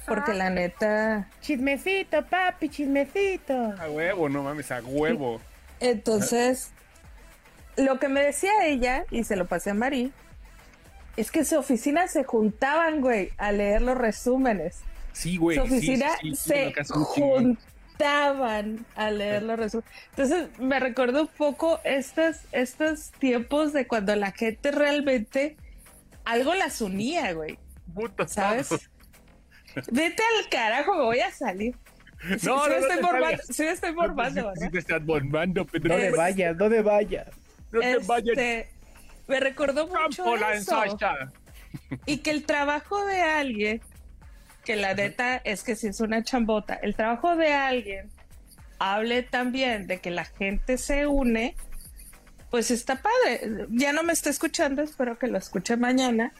[0.06, 1.30] porque la neta.
[1.42, 3.54] Chismecito, papi, chismecito.
[3.80, 5.42] A huevo, no mames, a huevo.
[5.80, 6.72] Entonces,
[7.76, 10.12] lo que me decía ella, y se lo pasé a Mari,
[11.16, 14.80] es que su oficina se juntaban, güey, a leer los resúmenes.
[15.14, 15.58] Sí, güey.
[15.58, 17.38] su sí, oficina sí, sí, se lo que hace un chingo.
[17.40, 17.58] jun-
[17.98, 19.92] sentaban a leer los resúmenes.
[20.12, 25.58] Entonces me recordó un poco estos, estos tiempos de cuando la gente realmente
[26.24, 27.58] algo las unía, güey.
[27.96, 28.68] Puta, ¿Sabes?
[28.70, 28.80] todo.
[29.92, 31.76] Vete al carajo, me voy a salir.
[32.22, 34.72] Sí, No, sí no, no estoy te formando, sí me estoy formando, Sí, sí ¿verdad?
[34.72, 35.90] te estás formando, Pedro.
[35.90, 37.28] No te Es- vayas, no te vayas.
[37.72, 38.28] No te vayas.
[38.38, 38.70] Este,
[39.28, 40.84] me recordó mucho Campo la eso.
[42.06, 43.82] Y que el trabajo de alguien,
[44.66, 48.10] que la neta es que si es una chambota, el trabajo de alguien
[48.80, 51.56] hable también de que la gente se une,
[52.50, 53.68] pues está padre.
[53.70, 56.32] Ya no me está escuchando, espero que lo escuche mañana.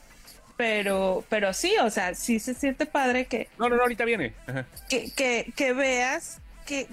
[0.58, 4.34] Pero, pero sí, o sea, sí se siente padre que, No, no, no, ahorita viene.
[4.46, 4.66] Ajá.
[4.90, 6.88] que, que, que veas que,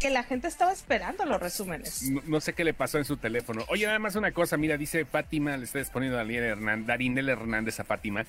[0.00, 2.02] que la gente estaba esperando los resúmenes.
[2.10, 3.64] No, no sé qué le pasó en su teléfono.
[3.68, 7.78] Oye, nada más una cosa, mira, dice Fátima, le estoy exponiendo a Hernández, Darinel Hernández
[7.78, 8.26] a Fátima.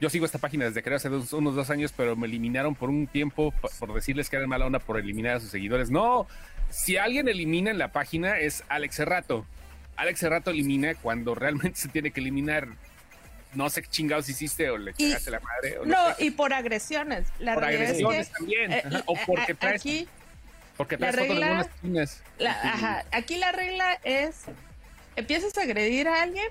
[0.00, 2.88] Yo sigo esta página desde creo hace dos- unos dos años, pero me eliminaron por
[2.88, 5.90] un tiempo por decirles que eran mala onda por eliminar a sus seguidores.
[5.90, 6.26] No,
[6.70, 9.44] si alguien elimina en la página es Alex Serrato.
[9.96, 12.66] Alex Serrato elimina cuando realmente se tiene que eliminar.
[13.54, 15.78] No sé qué chingados hiciste o le cagaste la madre.
[15.78, 17.26] O No, y por agresiones.
[17.38, 18.72] La por agresiones es que también.
[18.72, 20.08] eh, ajá, o eh, porque traes, aquí
[20.76, 21.68] porque la traes fotos de regla-.
[22.38, 24.42] La- Este, ajá, aquí la regla es,
[25.16, 26.46] empiezas a agredir a alguien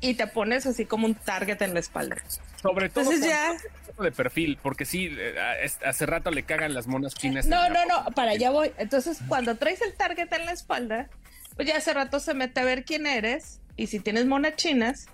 [0.00, 2.16] y te pones así como un target en la espalda.
[2.62, 3.56] Sobre todo Entonces ya-
[4.02, 5.34] de perfil, porque sí, eh,
[5.84, 7.46] hace rato le cagan las monas chinas.
[7.46, 8.72] No, la no, no, para allá voy.
[8.78, 11.08] Entonces, cuando traes el target en la espalda,
[11.56, 15.06] pues ya hace rato se mete a ver quién eres y si tienes monas chinas,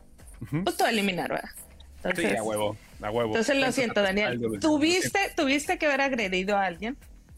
[0.53, 1.50] Va a eliminar, ¿verdad?
[1.50, 3.29] Sí, Entonces, a huevo, a huevo.
[3.31, 4.40] entonces lo siento, Daniel.
[4.61, 6.96] Tuviste, tuviste que haber agredido a alguien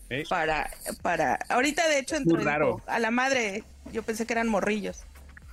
[0.09, 0.23] ¿Eh?
[0.29, 0.71] para,
[1.03, 2.81] para, ahorita de hecho entró raro.
[2.87, 5.05] a la madre, yo pensé que eran morrillos.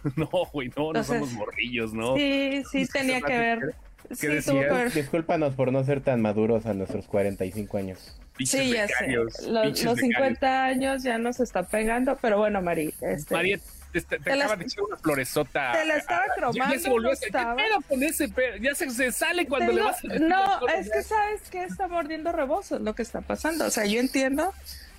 [0.15, 2.15] No, güey, no, no Entonces- somos morrillos, ¿no?
[2.15, 3.75] Sí, sí tenía que ver.
[4.07, 4.93] ¿Qué Sí, decías?
[4.95, 8.17] Discúlpanos por no ser tan maduros a nuestros 45 años.
[8.37, 9.41] Pinches Sí, ya becarios, sé.
[9.47, 9.99] Los, los becarios.
[9.99, 13.59] 50 años ya nos está pegando, pero bueno, Mari, este, María,
[13.91, 15.71] te, te, te acaba de echar una floresota.
[15.73, 17.55] te la estaba Ah, ya- cromando, Ya se volvió no a.
[17.55, 18.57] ¿Qué pedo con ese pedo?
[18.57, 20.93] Ya se, se sale cuando le vas a decir no, es ya.
[20.93, 23.65] que sabes que está mordiendo rebozo, es lo que está pasando.
[23.65, 24.53] O sea, yo entiendo,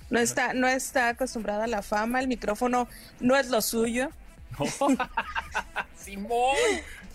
[0.09, 2.87] no está, no está acostumbrada a la fama, el micrófono
[3.19, 4.09] no es lo suyo.
[5.97, 6.55] Simón.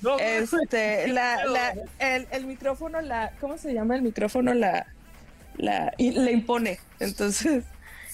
[0.03, 4.53] No, Este, la, la, el, el micrófono, la, ¿cómo se llama el micrófono?
[4.55, 4.87] La,
[5.57, 6.79] la, y le impone.
[7.01, 7.65] Entonces,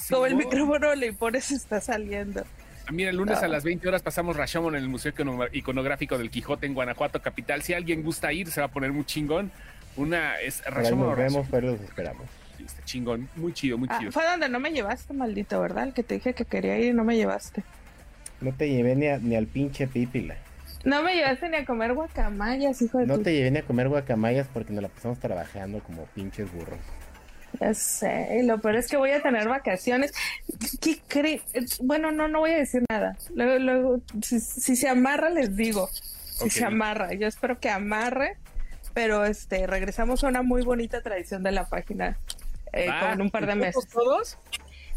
[0.08, 2.44] como el micrófono le impone, se está saliendo.
[2.90, 3.46] Mira, el lunes Ah.
[3.46, 7.22] a las 20 horas pasamos Rashomon en el Museo Icono- Iconográfico del Quijote en Guanajuato,
[7.22, 7.62] capital.
[7.62, 9.50] Si alguien gusta ir, se va a poner muy chingón.
[9.96, 11.08] Una es Rashomon.
[11.08, 12.26] nos vemos, pero los esperamos.
[12.58, 14.12] Sí, está chingón, muy chido, muy Ah, chido.
[14.12, 15.84] fue donde no me llevaste, maldito, ¿verdad?
[15.84, 17.62] El que te dije que quería ir y no me llevaste.
[18.40, 20.34] No te llevé ni, a- ni al pinche pípila.
[20.84, 23.22] No me llevaste ni a comer guacamayas, hijo de No tu...
[23.22, 26.78] te llevé ni a comer guacamayas porque nos la pasamos trabajando como pinches burros.
[27.60, 30.12] Ya sé, y lo peor es que voy a tener vacaciones.
[30.80, 31.42] ¿Qué cree?
[31.80, 33.16] Bueno, no, no voy a decir nada.
[33.34, 35.88] Luego, luego, si, si se amarra, les digo.
[35.90, 38.36] Si se amarra, yo espero que amarre,
[38.94, 42.16] pero este, regresamos a una muy bonita tradición de la página
[42.72, 43.86] eh, como en un par de ¿y meses.
[43.88, 44.38] todos?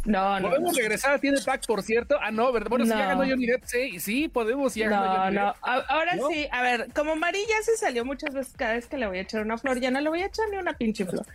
[0.06, 0.50] No, no, no.
[0.50, 2.18] ¿Podemos regresar a Tiene Pack, por cierto?
[2.22, 2.70] Ah, no, ¿verdad?
[2.70, 3.08] Bueno, si ya No.
[3.08, 5.46] ganó Johnny Depp, sí, sí, podemos, ya ganó No, Johnny no.
[5.48, 5.56] Depp.
[5.64, 6.30] A- Ahora ¿No?
[6.30, 9.18] sí, a ver, como Mari ya se salió muchas veces cada vez que le voy
[9.18, 11.26] a echar una flor, ya no le voy a echar ni una pinche flor.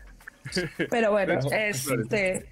[0.91, 2.47] Pero bueno, este.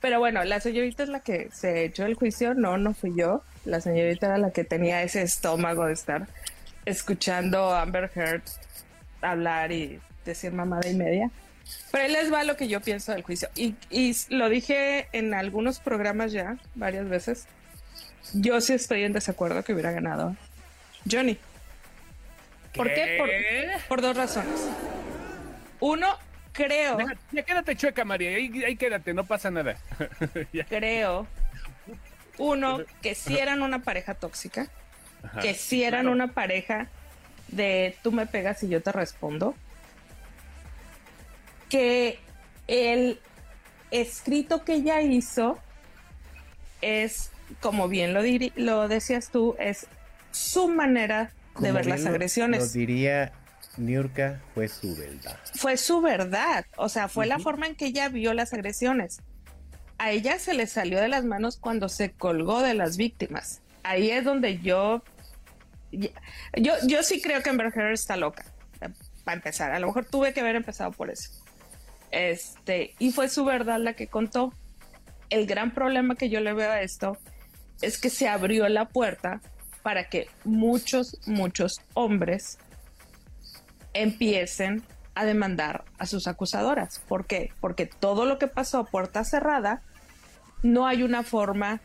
[0.00, 3.42] Pero bueno, la señorita es la que se echó el juicio, no, no fui yo.
[3.64, 6.26] La señorita era la que tenía ese estómago de estar
[6.84, 8.42] escuchando a Amber Heard
[9.22, 11.30] hablar y decir mamada y media.
[11.90, 13.48] Pero ahí les va lo que yo pienso del juicio.
[13.54, 17.46] Y, y lo dije en algunos programas ya, varias veces.
[18.34, 20.36] Yo sí estoy en desacuerdo que hubiera ganado
[21.10, 21.38] Johnny.
[22.74, 23.16] ¿Por qué?
[23.18, 23.30] Por,
[23.88, 24.68] por dos razones.
[25.80, 26.18] Uno,
[26.54, 29.76] creo, Ya, ya quédate chueca, María, ahí, ahí quédate, no pasa nada.
[30.70, 31.26] Creo,
[32.38, 34.68] uno, que sí eran una pareja tóxica,
[35.22, 35.40] Ajá.
[35.40, 36.14] que sí eran claro.
[36.14, 36.88] una pareja
[37.48, 39.54] de tú me pegas y yo te respondo,
[41.68, 42.18] que
[42.66, 43.20] el
[43.90, 45.58] escrito que ella hizo
[46.80, 48.22] es, como bien lo,
[48.56, 49.86] lo decías tú, es
[50.32, 52.60] su manera de Como ver las lo- agresiones.
[52.60, 53.32] Nos diría
[53.76, 55.38] Niurka, fue su verdad.
[55.54, 59.20] fue su verdad, o sea, fue la forma en que ella vio las agresiones.
[59.98, 63.62] A ella se le salió de las manos cuando se colgó de las víctimas.
[63.82, 65.02] Ahí es donde yo,
[65.92, 68.44] yo, yo sí creo que Amber Heard está loca,
[69.24, 69.72] para empezar.
[69.72, 71.30] A lo mejor tuve que haber empezado por eso.
[72.10, 74.52] Este, y fue su verdad la que contó.
[75.30, 77.16] El gran problema que yo le veo a esto
[77.82, 79.40] es que se abrió la puerta
[79.82, 82.58] para que muchos, muchos hombres
[83.94, 84.82] empiecen
[85.14, 87.00] a demandar a sus acusadoras.
[87.08, 87.52] ¿Por qué?
[87.60, 89.82] Porque todo lo que pasó a puerta cerrada,
[90.62, 91.80] no hay una forma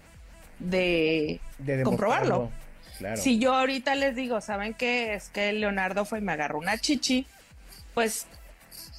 [0.59, 2.51] de, De comprobarlo.
[2.97, 3.17] Claro.
[3.17, 5.13] Si yo ahorita les digo, ¿saben qué?
[5.13, 7.25] Es que Leonardo fue y me agarró una chichi,
[7.93, 8.27] pues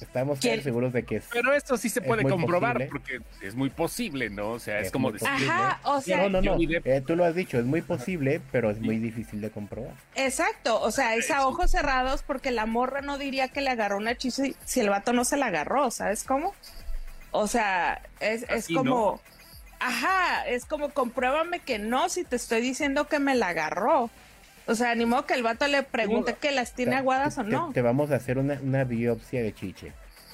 [0.01, 1.25] Estamos seguros de que es.
[1.31, 2.89] Pero esto sí se puede muy comprobar posible.
[2.91, 4.51] porque es muy posible, ¿no?
[4.51, 5.51] O sea, es, Es como decir, posible.
[5.51, 6.57] Ajá, o sea, no, no, no.
[6.59, 9.93] Eh, tú lo has dicho, es muy posible, pero es muy difícil de comprobar.
[10.15, 13.97] Exacto, o sea, es a ojos cerrados porque la morra no diría que le agarró
[13.97, 16.53] una chichi si el vato no se la agarró, ¿sabes cómo?
[17.31, 19.21] O sea, es, es Así, como,
[19.79, 24.09] ajá, es como compruébame que no si te estoy diciendo que me la agarró.
[24.67, 27.71] O sea, ni modo que el vato le pregunte que las tiene aguadas o no.
[27.73, 29.91] te vamos a hacer una, una biopsia de chiche.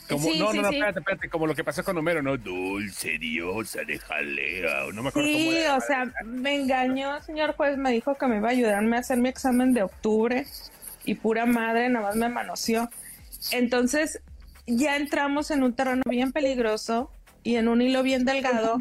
[0.10, 0.76] como, Sí, no, sí, no, no, sí.
[0.76, 2.38] espérate, espérate, como lo que pasó con Homero, ¿no?
[2.38, 5.76] Dulce diosa de jalea, o no me acuerdo cómo Sí, era.
[5.76, 9.18] o sea, me engañó, señor juez, me dijo que me iba a ayudarme a hacer
[9.18, 10.46] mi examen de octubre
[11.06, 12.90] y pura madre, nada más me manoseó.
[13.52, 14.22] Entonces,
[14.66, 17.10] ya entramos en un terreno bien peligroso
[17.44, 18.78] y en un hilo bien delgado,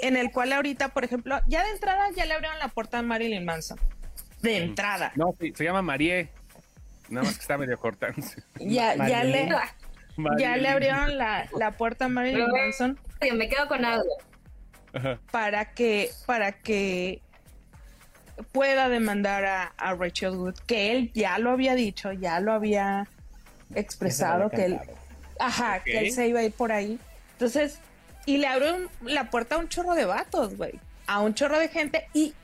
[0.00, 3.02] en el cual ahorita, por ejemplo, ya de entrada ya le abrieron la puerta a
[3.02, 3.78] Marilyn Manson.
[4.42, 5.12] De entrada.
[5.16, 6.30] No, sí, se llama Marie.
[7.08, 8.20] Nada más que está medio cortando.
[8.58, 9.48] Ya, ya le,
[10.16, 10.38] Marilyn.
[10.38, 12.98] ya le abrieron la, la puerta a Marilyn Manson.
[13.34, 14.10] Me quedo con algo.
[14.92, 15.18] Ajá.
[15.30, 17.20] para que para que
[18.52, 23.06] pueda demandar a, a Rachel Wood, que él ya lo había dicho, ya lo había
[23.74, 24.80] expresado, que él,
[25.38, 26.98] ajá, que él se iba a ir por ahí.
[27.32, 27.78] Entonces,
[28.26, 31.68] y le un- la puerta a un chorro de vatos, güey, a un chorro de
[31.68, 32.34] gente y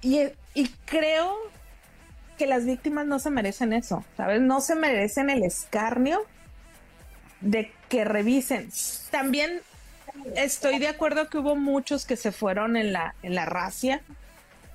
[0.00, 0.20] y,
[0.54, 1.36] y creo
[2.36, 4.40] que las víctimas no se merecen eso, ¿sabes?
[4.40, 6.20] No se merecen el escarnio
[7.40, 8.70] de que revisen.
[9.10, 9.60] También
[10.36, 14.02] estoy de acuerdo que hubo muchos que se fueron en la, en la racia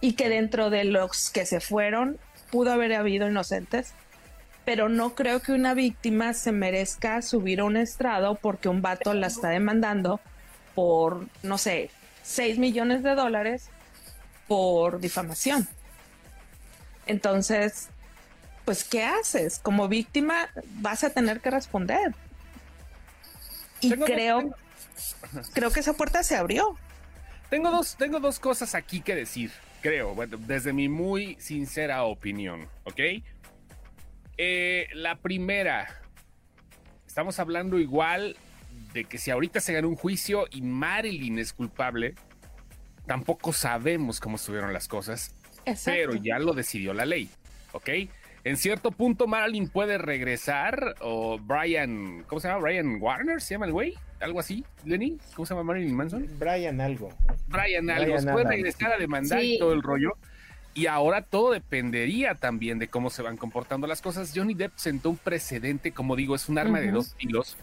[0.02, 2.18] y que dentro de los que se fueron
[2.52, 3.94] pudo haber habido inocentes,
[4.66, 9.14] pero no creo que una víctima se merezca subir a un estrado porque un vato
[9.14, 10.20] la está demandando
[10.76, 11.90] por, no sé,
[12.24, 13.70] 6 millones de dólares
[14.48, 15.68] por difamación.
[17.06, 17.90] Entonces,
[18.66, 19.60] pues, ¿qué haces?
[19.60, 22.14] Como víctima vas a tener que responder.
[23.82, 24.56] Y Tengo dos- creo,
[25.54, 26.78] creo que esa puerta se abrió.
[27.50, 32.68] Tengo dos, tengo dos cosas aquí que decir, creo, bueno, desde mi muy sincera opinión,
[32.86, 33.00] ¿ok?
[34.38, 36.02] Eh, la primera,
[37.06, 38.36] estamos hablando igual
[38.94, 42.16] de que si ahorita se ganó un juicio y Marilyn es culpable,
[43.06, 45.36] tampoco sabemos cómo estuvieron las cosas,
[45.86, 47.30] pero ya lo decidió la ley,
[47.74, 47.90] ¿ok?
[48.44, 52.62] En cierto punto Marilyn puede regresar o Brian, ¿cómo se llama?
[52.62, 53.94] Brian Warner, ¿se llama el güey?
[54.20, 56.28] Algo así, Lenny, ¿cómo se llama Marilyn Manson?
[56.40, 57.10] Brian algo.
[57.48, 60.18] Brian algo, Brian puede regresar a demandar y todo el rollo.
[60.76, 64.32] Y ahora todo dependería también de cómo se van comportando las cosas.
[64.36, 67.58] Johnny Depp sentó un precedente, como digo, es un arma de dos filos.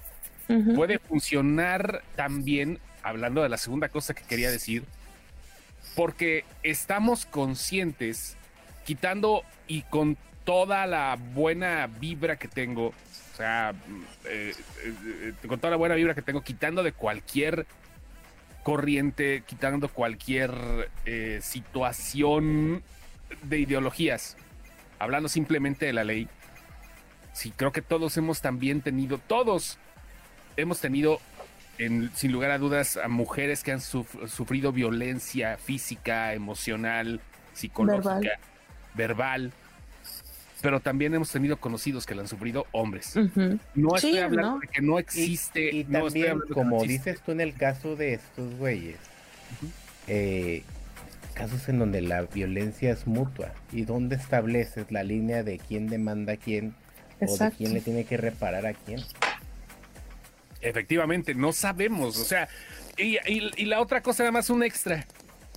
[0.48, 0.74] Ujú.
[0.74, 4.84] Puede funcionar también, hablando de la segunda cosa que quería decir,
[5.96, 8.36] porque estamos conscientes,
[8.84, 13.72] quitando y con toda la buena vibra que tengo, o sea,
[14.24, 14.94] eh, eh,
[15.42, 17.66] eh, con toda la buena vibra que tengo, quitando de cualquier
[18.62, 20.52] corriente, quitando cualquier
[21.06, 22.82] eh, situación
[23.42, 24.36] de ideologías,
[24.98, 26.28] hablando simplemente de la ley.
[27.32, 29.78] Sí, creo que todos hemos también tenido, todos
[30.56, 31.20] hemos tenido,
[31.78, 37.20] en- sin lugar a dudas, a mujeres que han suf- sufrido violencia física, emocional,
[37.54, 38.38] psicológica,
[38.94, 39.52] verbal.
[40.60, 43.16] pero también hemos tenido conocidos que la han sufrido hombres.
[43.74, 44.58] No Sí, estoy hablando ¿no?
[44.58, 45.74] de que no existe.
[45.74, 48.54] y no estoy también, hablando de que como dices tú en el caso de estos
[48.56, 48.98] güeyes,
[50.06, 50.62] eh,
[51.30, 56.34] casos en donde la violencia es mutua y donde estableces la línea de quién demanda
[56.34, 56.74] a quién
[57.20, 59.00] o de quién le tiene que reparar a quién.
[60.60, 62.18] Efectivamente, no sabemos.
[62.18, 62.48] O sea,
[62.96, 65.06] y, y- y la otra cosa, nada más un extra.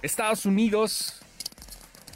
[0.01, 1.21] Estados Unidos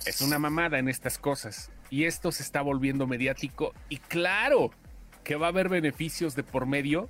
[0.06, 1.70] es una mamada en estas cosas.
[1.90, 3.74] Y esto se está volviendo mediático.
[3.90, 4.72] Y claro
[5.24, 7.10] que va a haber beneficios de por medio.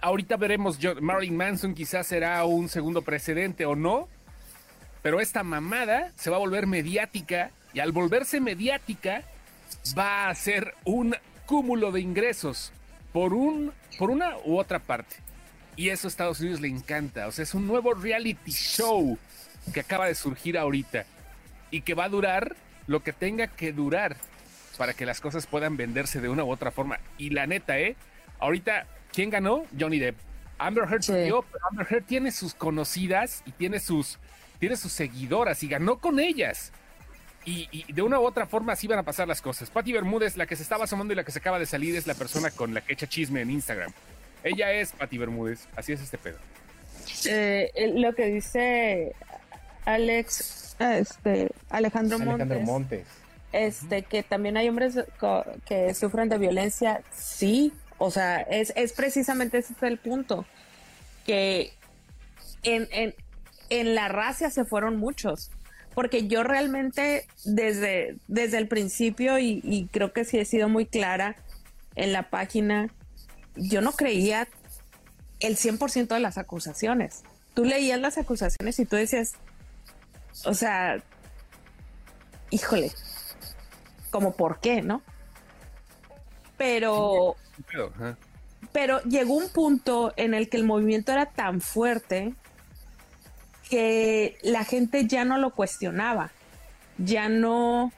[0.00, 4.08] Ahorita veremos, Marilyn Manson quizás será un segundo precedente o no.
[5.06, 7.52] Pero esta mamada se va a volver mediática.
[7.72, 9.22] Y al volverse mediática,
[9.96, 11.14] va a ser un
[11.46, 12.72] cúmulo de ingresos
[13.12, 15.14] por un por una u otra parte.
[15.76, 17.28] Y eso a Estados Unidos le encanta.
[17.28, 19.16] O sea, es un nuevo reality show
[19.72, 21.04] que acaba de surgir ahorita
[21.70, 22.56] y que va a durar
[22.88, 24.16] lo que tenga que durar
[24.76, 26.98] para que las cosas puedan venderse de una u otra forma.
[27.16, 27.94] Y la neta, ¿eh?
[28.40, 29.66] Ahorita, ¿quién ganó?
[29.78, 30.16] Johnny Depp.
[30.58, 31.12] Amber Heard Sí.
[31.12, 34.18] perdió, pero Amber Heard tiene sus conocidas y tiene sus,
[34.58, 36.72] tiene sus seguidoras y ganó con ellas.
[37.44, 39.70] Y, y de una u otra forma así van a pasar las cosas.
[39.70, 42.06] Patti Bermúdez, la que se estaba asomando y la que se acaba de salir, es
[42.06, 43.92] la persona con la que echa chisme en Instagram.
[44.42, 46.38] Ella es Patti Bermúdez, así es este pedo.
[47.24, 49.14] Eh, lo que dice
[49.84, 53.06] Alex, este, Alejandro, Alejandro Montes, Montes.
[53.52, 54.94] este, que también hay hombres
[55.64, 60.44] que sufren de violencia, sí, o sea, es, es precisamente ese es el punto,
[61.24, 61.72] que
[62.62, 63.14] en, en,
[63.70, 65.50] en la racia se fueron muchos,
[65.94, 70.86] porque yo realmente desde, desde el principio, y, y creo que sí he sido muy
[70.86, 71.36] clara
[71.94, 72.88] en la página,
[73.56, 74.48] yo no creía
[75.40, 77.22] el 100% de las acusaciones.
[77.54, 79.34] Tú leías las acusaciones y tú decías,
[80.44, 81.02] o sea,
[82.50, 82.92] híjole,
[84.10, 85.02] como por qué, ¿no?
[86.56, 87.36] Pero,
[88.72, 92.34] pero llegó un punto en el que el movimiento era tan fuerte
[93.68, 96.30] que la gente ya no lo cuestionaba,
[96.98, 97.92] ya no,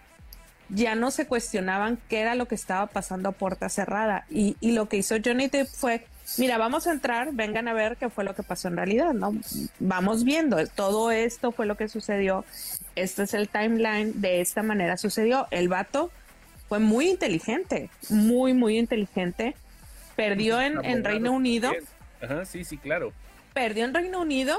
[0.69, 4.25] ya no se cuestionaban qué era lo que estaba pasando a puerta cerrada.
[4.31, 6.07] Y, y lo que hizo Johnny Depp fue,
[6.39, 9.35] mira, vamos a entrar, vengan a ver qué fue lo que pasó en realidad, ¿no?
[9.79, 12.45] Vamos viendo, todo esto fue lo que sucedió,
[12.97, 15.47] este es el timeline, de esta manera sucedió.
[15.51, 16.11] El vato
[16.69, 19.55] fue muy inteligente, muy, muy inteligente.
[20.17, 21.71] Perdió en, en Reino Unido.
[22.21, 23.13] Ajá, sí, sí, claro.
[23.53, 24.59] perdió en Reino Unido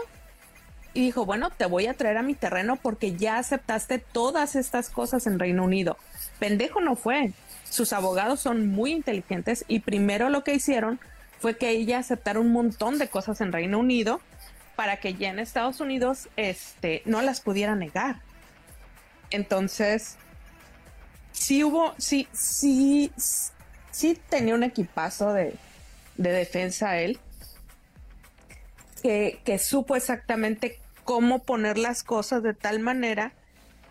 [0.93, 4.89] y dijo, bueno, te voy a traer a mi terreno porque ya aceptaste todas estas
[4.89, 5.97] cosas en Reino Unido.
[6.39, 7.33] Pendejo no fue.
[7.69, 10.99] Sus abogados son muy inteligentes y primero lo que hicieron
[11.39, 14.19] fue que ella aceptara un montón de cosas en Reino Unido
[14.75, 18.21] para que ya en Estados Unidos este, no las pudiera negar.
[19.29, 20.15] Entonces,
[21.31, 23.11] sí hubo, sí, sí,
[23.91, 25.53] sí tenía un equipazo de,
[26.17, 27.19] de defensa él
[29.01, 33.33] que, que supo exactamente cómo poner las cosas de tal manera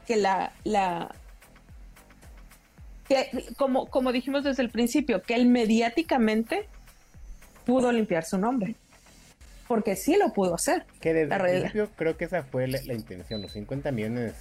[0.06, 1.14] que la, la
[3.09, 6.68] que, como, como dijimos desde el principio, que él mediáticamente
[7.64, 8.76] pudo limpiar su nombre.
[9.66, 10.86] Porque sí lo pudo hacer.
[11.00, 13.42] Que desde el principio creo que esa fue la, la intención.
[13.42, 14.34] Los 50 millones,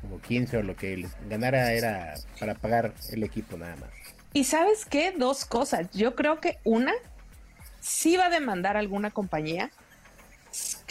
[0.00, 3.90] como 15 o lo que les ganara era para pagar el equipo nada más.
[4.32, 5.12] Y sabes qué?
[5.12, 5.90] Dos cosas.
[5.92, 6.92] Yo creo que una,
[7.80, 9.70] sí va a demandar alguna compañía.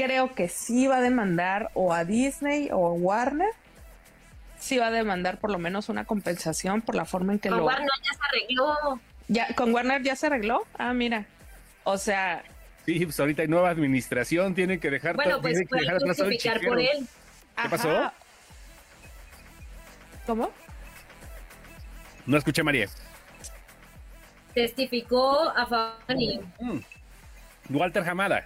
[0.02, 3.50] Creo que sí va a demandar o a Disney o a Warner.
[4.58, 7.58] Sí va a demandar por lo menos una compensación por la forma en que Con
[7.58, 7.66] lo...
[7.66, 9.00] Warner ya se arregló.
[9.28, 10.66] Ya, ¿Con Warner ya se arregló?
[10.78, 11.26] Ah, mira.
[11.84, 12.44] O sea,
[12.86, 15.82] Sí, pues ahorita hay nueva administración, tienen que dejar Bueno, to- pues tienen que puede
[15.82, 17.08] dejar atrás todo el justificar por él.
[17.62, 18.12] ¿Qué pasó?
[20.26, 20.50] ¿Cómo?
[22.26, 22.88] No escuché, María.
[24.54, 25.96] Testificó a favor
[26.62, 26.80] Mm.
[27.70, 28.46] Walter Hamada.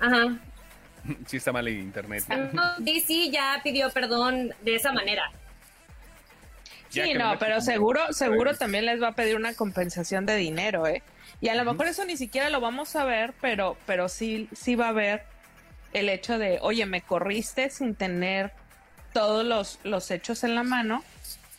[0.00, 0.38] Ajá.
[1.26, 2.24] Sí está mal en internet.
[2.78, 5.30] DC ya pidió perdón de esa manera.
[6.90, 10.86] Ya Sí, no, pero seguro, seguro también les va a pedir una compensación de dinero,
[10.86, 11.02] ¿eh?
[11.42, 14.76] Y a lo mejor eso ni siquiera lo vamos a ver, pero, pero sí, sí
[14.76, 15.24] va a haber
[15.92, 18.52] el hecho de, oye, me corriste sin tener
[19.12, 21.04] todos los, los hechos en la mano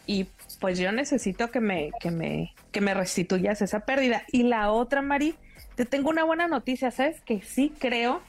[0.07, 0.27] y
[0.59, 4.23] pues yo necesito que me, que me, que me restituyas esa pérdida.
[4.31, 5.35] Y la otra, Mari,
[5.75, 7.21] te tengo una buena noticia, ¿sabes?
[7.21, 8.21] Que sí creo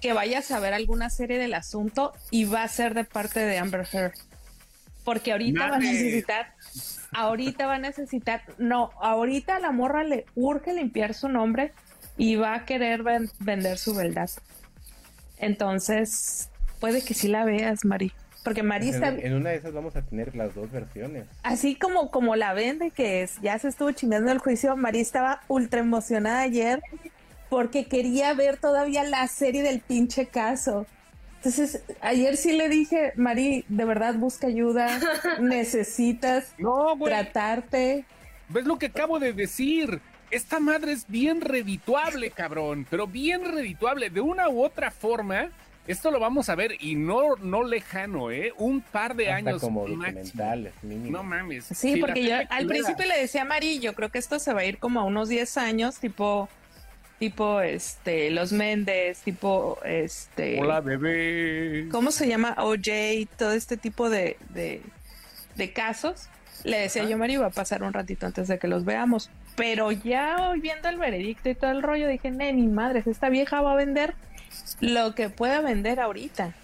[0.00, 3.58] que vayas a ver alguna serie del asunto y va a ser de parte de
[3.58, 4.14] Amber Heard.
[5.04, 6.54] Porque ahorita va a necesitar,
[7.12, 11.72] ahorita va a necesitar, no, ahorita a la morra le urge limpiar su nombre
[12.16, 14.28] y va a querer ven- vender su verdad.
[15.38, 16.50] Entonces,
[16.80, 18.12] puede que sí la veas, Mari.
[18.48, 21.26] Porque Mari está, En, en una de esas vamos a tener las dos versiones.
[21.42, 25.42] así como, como la vende, que es, ya se estuvo chingando el juicio, Mari estaba
[25.48, 26.80] ultra emocionada ayer
[27.50, 30.86] porque quería ver todavía la serie del pinche caso.
[31.36, 34.98] Entonces, ayer sí le dije, Mari, de verdad busca ayuda,
[35.40, 38.04] necesitas No, tratarte.
[38.48, 40.00] ¿Ves lo que acabo de decir?
[40.30, 42.86] Esta madre es bien redituable, cabrón.
[42.90, 44.10] Pero bien redituable.
[44.10, 45.48] De una u otra forma,
[45.88, 48.52] esto lo vamos a ver y no, no lejano, ¿eh?
[48.58, 49.60] Un par de Hasta años.
[49.60, 51.16] como documentales, mínimo.
[51.18, 51.64] No mames.
[51.64, 54.52] Sí, Si porque yo al principio le decía a Mari, yo creo que esto se
[54.52, 56.48] va a ir como a unos 10 años, tipo,
[57.18, 60.60] tipo, este, Los Méndez, tipo, este...
[60.60, 61.88] Hola, bebé.
[61.90, 62.54] ¿cómo se llama?
[62.58, 64.82] OJ, todo este tipo de, de,
[65.56, 66.28] de casos.
[66.64, 69.30] Le decía yo, Mari, va a pasar un ratito antes de que los veamos.
[69.56, 73.28] Pero ya hoy viendo el veredicto y todo el rollo, dije, "Ne, ni madres, esta
[73.28, 74.14] vieja va a vender
[74.80, 76.54] lo que pueda vender ahorita.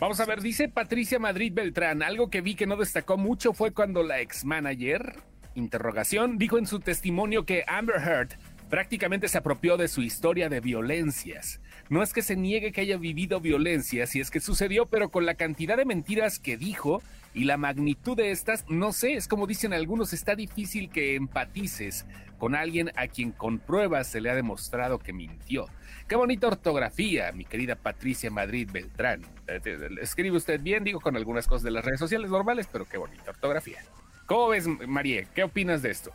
[0.00, 3.72] Vamos a ver, dice Patricia Madrid Beltrán, algo que vi que no destacó mucho fue
[3.72, 5.16] cuando la ex manager,
[5.54, 8.30] interrogación, dijo en su testimonio que Amber Heard
[8.68, 11.60] prácticamente se apropió de su historia de violencias.
[11.88, 15.24] No es que se niegue que haya vivido violencia, si es que sucedió, pero con
[15.24, 17.00] la cantidad de mentiras que dijo
[17.32, 22.06] y la magnitud de estas, no sé, es como dicen algunos, está difícil que empatices
[22.38, 25.68] con alguien a quien con pruebas se le ha demostrado que mintió.
[26.08, 29.22] Qué bonita ortografía, mi querida Patricia Madrid Beltrán.
[29.48, 29.60] Eh,
[30.00, 33.30] escribe usted bien, digo, con algunas cosas de las redes sociales normales, pero qué bonita
[33.30, 33.82] ortografía.
[34.26, 35.24] ¿Cómo ves, María?
[35.34, 36.12] ¿Qué opinas de esto?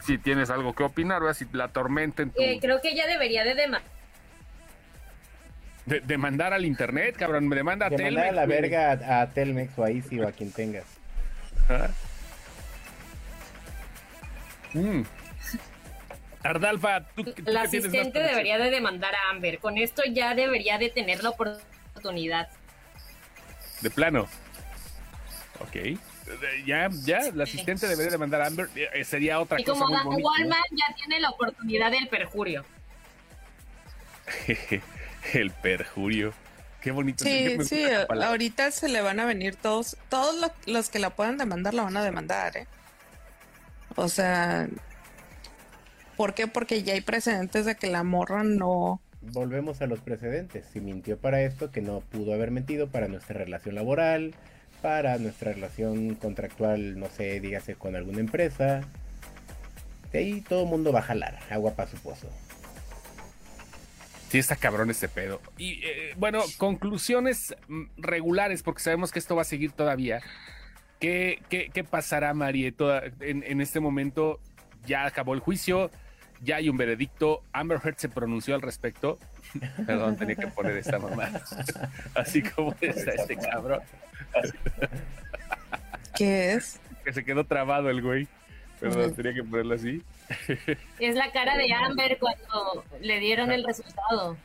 [0.00, 2.40] Si tienes algo que opinar, o si la tormenta en tu...
[2.40, 3.92] Eh, creo que ella debería de demandar.
[5.84, 8.28] De, demandar al internet, cabrón, me demanda a Telmex.
[8.28, 10.86] a la verga a, Telmex o a Easy o a quien tengas.
[14.72, 15.02] Mm.
[16.44, 19.58] Ardalfa, ¿tú, La asistente debería de demandar a Amber.
[19.58, 22.48] Con esto ya debería de tener la oportunidad.
[23.80, 24.28] De plano.
[25.60, 25.98] Ok.
[26.66, 28.68] Ya, ya, la asistente debería demandar a Amber.
[28.74, 29.84] Eh, sería otra y cosa.
[29.84, 32.64] Y como Wallman ya tiene la oportunidad del perjurio.
[35.32, 36.34] El perjurio.
[36.80, 37.24] Qué bonito.
[37.24, 41.72] Sí, sí, ahorita se le van a venir todos, todos los, que la puedan demandar
[41.72, 42.66] la van a demandar, ¿eh?
[43.96, 44.68] O sea,
[46.16, 46.46] ¿por qué?
[46.46, 49.00] Porque ya hay precedentes de que la morra no...
[49.20, 50.66] Volvemos a los precedentes.
[50.72, 54.34] Si mintió para esto, que no pudo haber mentido para nuestra relación laboral,
[54.82, 58.82] para nuestra relación contractual, no sé, dígase con alguna empresa.
[60.12, 62.28] De ahí todo el mundo va a jalar, agua para su pozo.
[64.28, 65.40] Sí, está cabrón este pedo.
[65.56, 70.20] Y eh, bueno, conclusiones mm, regulares, porque sabemos que esto va a seguir todavía.
[71.00, 72.74] ¿Qué, qué, pasará, Marie?
[73.20, 74.40] en, en, este momento
[74.86, 75.90] ya acabó el juicio,
[76.44, 77.42] ya hay un veredicto.
[77.52, 79.18] Amber Heard se pronunció al respecto.
[79.86, 81.30] Perdón, tenía que poner esta mamá.
[82.14, 83.80] Así como está este cabrón.
[86.16, 86.80] ¿Qué es?
[87.04, 88.28] Que se quedó trabado el güey.
[88.80, 90.02] Perdón, tenía que ponerlo así.
[90.98, 94.36] Es la cara de Amber cuando le dieron el resultado.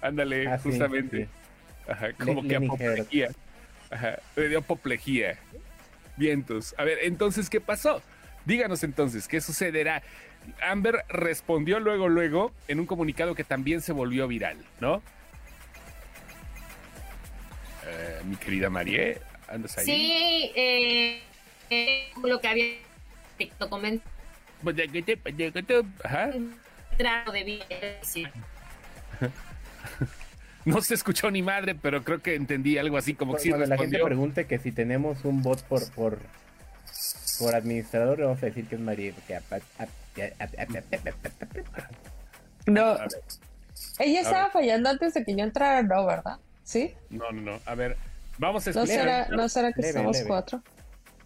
[0.00, 1.28] Ándale, ah, justamente.
[1.88, 3.28] Ajá, como que apoplejía.
[3.90, 5.38] Ajá, le dio apoplejía.
[6.16, 6.74] Vientos.
[6.78, 8.02] A ver, entonces, ¿qué pasó?
[8.44, 10.02] Díganos entonces, ¿qué sucederá?
[10.62, 15.02] Amber respondió luego, luego, en un comunicado que también se volvió viral, ¿no?
[17.86, 19.84] Eh, mi querida Marie, ¿andas ahí?
[19.84, 21.20] Sí, eh,
[21.70, 22.66] eh, lo que había
[23.68, 24.04] comentado
[24.62, 24.76] pues,
[26.04, 26.32] Ajá.
[26.98, 27.44] de
[30.64, 33.78] No se escuchó ni madre, pero creo que entendí algo así como que Cuando la
[33.78, 36.18] gente pregunte que si tenemos un bot por por
[37.38, 39.12] por administrador, vamos a decir que es María.
[42.66, 42.96] No.
[43.98, 46.38] Ella estaba fallando antes de que yo entrara, no, ¿verdad?
[46.64, 46.94] ¿Sí?
[47.10, 47.60] No, no, no.
[47.64, 47.96] A ver,
[48.38, 48.96] vamos a explicar.
[48.96, 50.62] ¿No será, ¿no será que somos cuatro?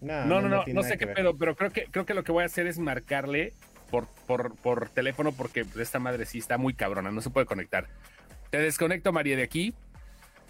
[0.01, 2.43] No, no, no, no, sé qué pedo, pero creo que, creo que lo que voy
[2.43, 3.53] a hacer es marcarle
[3.91, 7.87] por, por, por teléfono porque esta madre sí está muy cabrona, no se puede conectar.
[8.51, 9.75] Te desconecto, María, de aquí.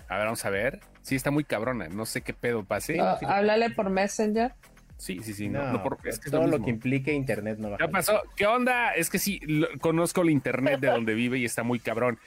[0.09, 0.80] A ver, vamos a ver.
[1.03, 3.01] Sí, está muy cabrona, no sé qué pedo pase.
[3.01, 4.55] háblale por Messenger.
[5.01, 5.48] Sí, sí, sí.
[5.48, 8.20] No, es que todo lo, que implique internet no va ¿Qué pasó?
[8.36, 8.92] ¿Qué onda?
[8.92, 9.40] Es que sí,
[9.80, 12.18] conozco el internet de donde vive y está muy cabrón.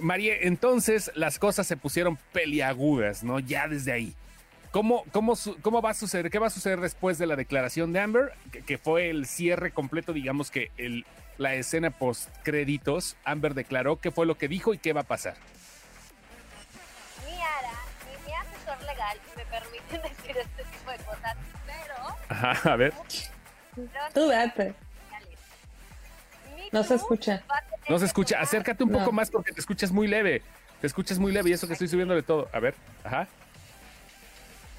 [0.00, 3.38] María, entonces las cosas se pusieron peliagudas, ¿no?
[3.38, 4.14] Ya desde ahí.
[4.72, 6.28] ¿Cómo, cómo, ¿Cómo va a suceder?
[6.28, 8.32] ¿Qué va a suceder después de la declaración de Amber?
[8.66, 11.06] Que, fue el cierre completo, digamos que el,
[11.38, 13.16] la escena post créditos.
[13.24, 15.36] Amber declaró qué fue lo que dijo y qué va a pasar.
[17.24, 21.36] Mi Ara y mi asesor legal me permiten decir este tipo de cosas.
[22.28, 22.92] Ajá, a ver.
[24.14, 24.74] Tú date.
[26.72, 27.42] No se escucha.
[27.88, 28.40] No se escucha.
[28.40, 30.42] Acércate un poco más porque te escuchas muy leve.
[30.80, 32.48] Te escuchas muy leve y eso que estoy subiendo de todo.
[32.52, 32.74] A ver,
[33.04, 33.26] ajá.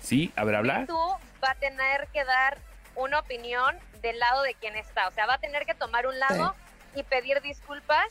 [0.02, 0.86] Sí, a ver, habla.
[0.86, 0.98] Tú
[1.44, 2.58] va a tener que dar
[2.96, 5.08] una opinión del lado de quien está.
[5.08, 6.56] O sea, va a tener que tomar un lado
[6.96, 8.08] y pedir disculpas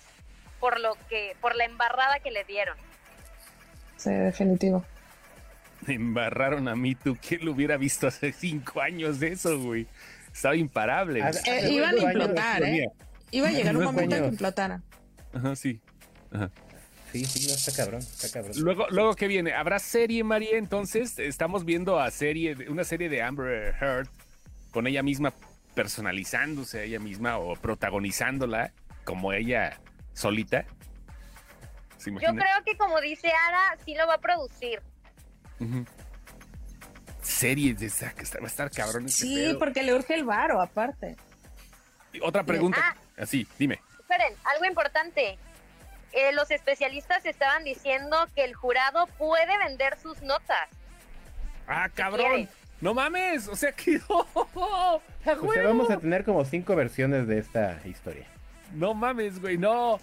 [0.60, 2.76] por lo que, por la embarrada que le dieron.
[3.96, 4.84] Sí, definitivo.
[5.86, 9.86] Me embarraron a mí, tú, ¿quién lo hubiera visto hace cinco años de eso, güey?
[10.32, 11.20] Estaba imparable.
[11.46, 12.88] Eh, iban a implotar, ¿eh?
[13.30, 14.82] Iba a llegar un momento en que implotara.
[15.32, 15.80] Ajá, sí.
[16.30, 16.50] Ajá.
[17.12, 18.52] Sí, sí, no, está cabrón, está cabrón.
[18.58, 19.54] Luego, luego ¿qué viene?
[19.54, 20.58] ¿Habrá serie, María?
[20.58, 24.08] Entonces, estamos viendo a serie, una serie de Amber Heard
[24.70, 25.32] con ella misma
[25.74, 28.72] personalizándose a ella misma o protagonizándola
[29.04, 29.80] como ella
[30.12, 30.66] solita.
[32.04, 34.82] Yo creo que como dice Ara, sí lo va a producir.
[37.22, 39.06] Serie de esa que va a estar cabrón.
[39.06, 41.16] Este sí, porque le urge el varo, aparte.
[42.22, 42.80] otra pregunta.
[42.82, 42.96] Ah.
[43.22, 43.80] Así, dime.
[44.00, 45.38] Esperen, algo importante.
[46.12, 50.68] Eh, los especialistas estaban diciendo que el jurado puede vender sus notas.
[51.66, 52.48] Ah, cabrón.
[52.80, 57.80] No mames, o sea que O sea, vamos a tener como cinco versiones de esta
[57.84, 58.26] historia.
[58.72, 60.00] No mames, güey, no.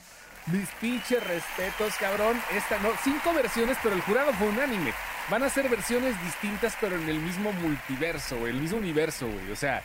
[0.47, 2.39] Mis pinches respetos, cabrón.
[2.53, 4.93] Esta no, cinco versiones, pero el jurado fue unánime.
[5.29, 9.51] Van a ser versiones distintas, pero en el mismo multiverso, el mismo universo, güey.
[9.51, 9.81] O sea,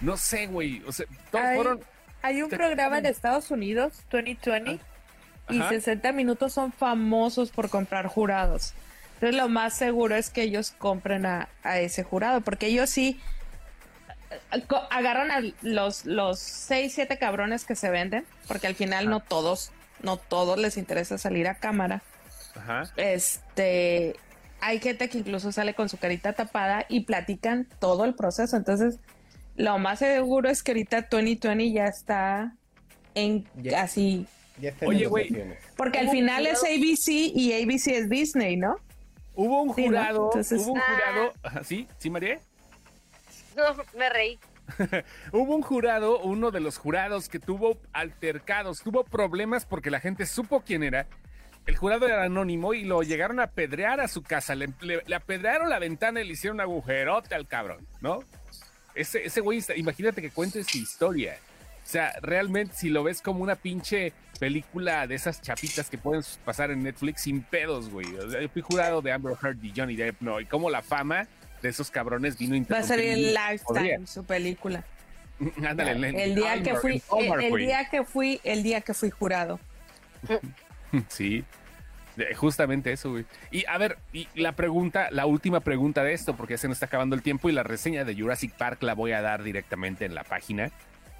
[0.00, 0.82] no sé, güey.
[0.86, 1.80] O sea, todos Hay, fueron.
[2.22, 4.80] hay un te- programa en Estados Unidos, 2020,
[5.50, 5.68] y Ajá.
[5.68, 8.74] 60 minutos son famosos por comprar jurados.
[9.14, 13.20] Entonces lo más seguro es que ellos compren a, a ese jurado, porque ellos sí
[14.50, 19.20] eh, agarran a los, los 6, 7 cabrones que se venden, porque al final no
[19.20, 19.70] todos,
[20.02, 22.02] no todos les interesa salir a cámara.
[22.56, 22.90] Ajá.
[22.96, 24.16] Este,
[24.62, 28.56] hay gente que incluso sale con su carita tapada y platican todo el proceso.
[28.56, 28.98] Entonces,
[29.56, 32.54] lo más seguro es que ahorita 2020 ya está
[33.14, 33.82] en Ya.
[33.82, 34.26] así.
[34.58, 35.28] Ya está Oye, güey.
[35.76, 36.62] Porque al ¿Cómo final es?
[36.62, 38.76] ABC y ABC es Disney, ¿no?
[39.34, 39.86] Hubo un Sí, ¿no?
[39.88, 41.32] jurado, Entonces- hubo un Ah.
[41.42, 41.88] jurado, ¿sí?
[41.98, 42.38] ¿Sí, María?
[43.56, 43.64] No,
[43.98, 44.38] me reí.
[45.32, 50.24] Hubo un jurado, uno de los jurados que tuvo altercados, tuvo problemas porque la gente
[50.24, 51.06] supo quién era.
[51.66, 54.54] El jurado era anónimo y lo llegaron a apedrear a su casa.
[54.54, 58.20] Le, le- le apedrearon la ventana y le hicieron un agujerote al cabrón, ¿no?
[58.94, 61.36] Ese, ese güey, imagínate que cuente su historia.
[61.84, 66.22] O sea, realmente si lo ves como una pinche película de esas chapitas que pueden
[66.44, 68.06] pasar en Netflix sin pedos, güey.
[68.52, 70.40] Fui jurado de Amber Heard y Johnny Depp, ¿no?
[70.40, 71.26] Y cómo la fama
[71.62, 73.34] de esos cabrones vino a Va a salir en.
[73.34, 74.84] Lifetime su película.
[75.66, 77.02] Ándale, El día que fui,
[77.40, 79.60] el, día que fui, el día que fui jurado.
[81.08, 81.44] Sí,
[82.36, 83.24] justamente eso, güey.
[83.50, 86.76] Y a ver, y la pregunta, la última pregunta de esto, porque ya se nos
[86.76, 90.04] está acabando el tiempo y la reseña de Jurassic Park la voy a dar directamente
[90.04, 90.70] en la página.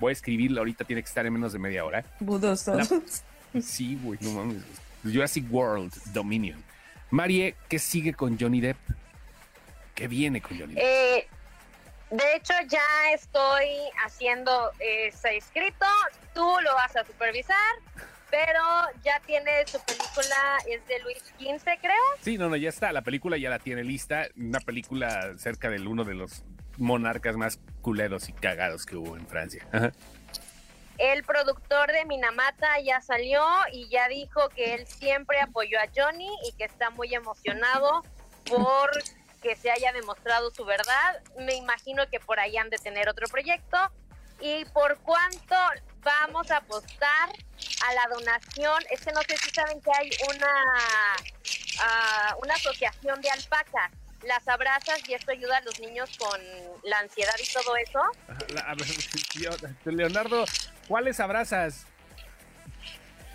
[0.00, 2.04] Voy a escribirla ahorita, tiene que estar en menos de media hora.
[2.20, 2.90] Budos todos.
[3.60, 4.62] Sí, güey, no mames.
[5.02, 6.64] Jurassic World Dominion.
[7.10, 8.78] Marie, ¿qué sigue con Johnny Depp?
[9.94, 10.82] ¿Qué viene con Johnny Depp?
[10.82, 11.28] Eh,
[12.10, 13.66] de hecho, ya estoy
[14.06, 15.84] haciendo ese escrito.
[16.34, 17.56] Tú lo vas a supervisar,
[18.32, 18.62] pero
[19.04, 22.02] ya tiene su película, es de Luis XV, creo.
[22.22, 22.90] Sí, no, no, ya está.
[22.90, 24.26] La película ya la tiene lista.
[24.36, 26.42] Una película cerca del uno de los
[26.78, 29.66] monarcas más culeros y cagados que hubo en Francia.
[29.70, 29.92] Ajá.
[30.96, 36.30] El productor de Minamata ya salió y ya dijo que él siempre apoyó a Johnny
[36.48, 38.02] y que está muy emocionado
[38.48, 38.90] por
[39.42, 41.22] que se haya demostrado su verdad.
[41.38, 43.76] Me imagino que por ahí han de tener otro proyecto.
[44.40, 45.54] ¿Y por cuánto
[46.02, 47.28] vamos a apostar
[47.88, 48.82] a la donación?
[48.90, 50.52] Es que no sé si saben que hay una,
[51.80, 53.90] ah, una asociación de alpacas.
[54.24, 56.40] Las abrazas y esto ayuda a los niños con
[56.84, 58.00] la ansiedad y todo eso.
[58.54, 58.76] La-
[59.32, 59.50] tío,
[59.92, 60.44] Leonardo,
[60.86, 61.86] ¿cuáles abrazas?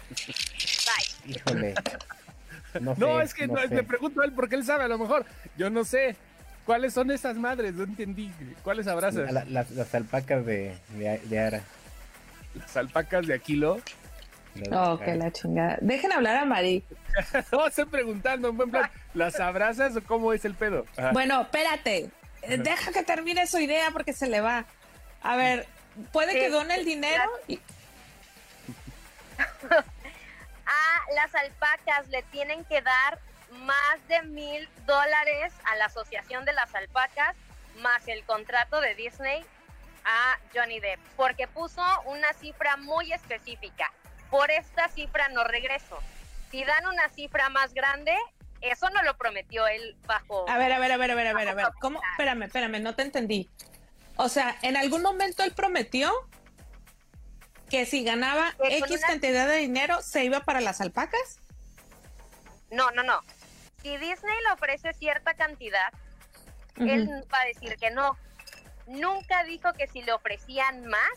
[0.10, 1.36] Bye.
[1.36, 1.74] Híjole.
[2.80, 4.88] No, No, sé, es que no no, le pregunto a él porque él sabe, a
[4.88, 5.26] lo mejor.
[5.58, 6.16] Yo no sé.
[6.66, 7.74] ¿Cuáles son esas madres?
[7.74, 8.32] No entendí.
[8.64, 9.32] ¿Cuáles abrazas?
[9.32, 11.62] La- las, las alpacas de, de, de Ara.
[12.56, 13.82] Las alpacas de Aquilo.
[14.72, 15.78] Oh, que la chingada.
[15.82, 16.84] Dejen hablar a Mari.
[17.52, 18.92] No, estoy preguntando, en buen plan.
[19.16, 20.86] ¿Las abrazas o cómo es el pedo?
[20.98, 21.12] Ajá.
[21.14, 22.12] Bueno, espérate.
[22.44, 24.66] Eh, Deja que termine su idea porque se le va.
[25.24, 25.66] A ver,
[26.12, 26.40] puede Sí.
[26.40, 27.60] que done el dinero y
[29.68, 33.20] a las alpacas le tienen que dar
[33.66, 37.36] más de mil dólares a la Asociación de las Alpacas,
[37.80, 39.44] más el contrato de Disney
[40.06, 43.92] a Johnny Depp, porque puso una cifra muy específica.
[44.30, 46.00] Por esta cifra no regreso.
[46.52, 48.16] Si dan una cifra más grande,
[48.62, 50.50] eso no lo prometió él bajo...
[50.50, 51.68] A ver, a ver, a ver, a ver, a ver, a ver.
[51.80, 52.02] ¿Cómo?
[52.12, 53.50] Espérame, espérame, no te entendí.
[54.16, 56.12] O sea, en algún momento él prometió
[57.70, 61.40] que si ganaba Que X una- cantidad de dinero se iba para las alpacas.
[62.72, 63.22] No, no, no.
[63.82, 65.92] Si Disney le ofrece cierta cantidad,
[66.78, 68.18] él va a decir que no.
[68.88, 71.12] Nunca dijo que si le ofrecían más,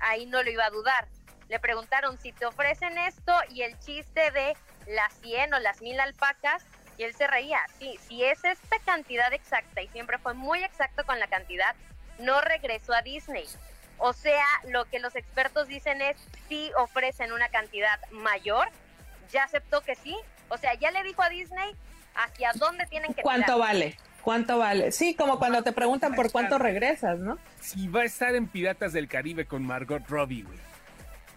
[0.00, 1.08] ahí no lo iba a dudar.
[1.50, 5.98] Le preguntaron si te ofrecen esto y el chiste de las 100 o las 1000
[5.98, 6.64] alpacas,
[6.96, 7.58] y él se reía.
[7.80, 11.74] Sí, si es esta cantidad exacta, y siempre fue muy exacto con la cantidad,
[12.20, 13.46] no regresó a Disney.
[13.98, 16.16] O sea, lo que los expertos dicen es,
[16.48, 18.68] si ofrecen una cantidad mayor,
[19.32, 20.16] ya aceptó que sí.
[20.50, 21.74] O sea, ya le dijo a Disney
[22.14, 23.58] hacia dónde tienen que ¿Cuánto tirar.
[23.58, 23.96] vale?
[24.22, 24.92] ¿Cuánto vale?
[24.92, 27.38] Sí, como cuando te preguntan por cuánto regresas, ¿no?
[27.60, 30.69] Si va a estar en Piratas del Caribe con Margot Robbie, güey.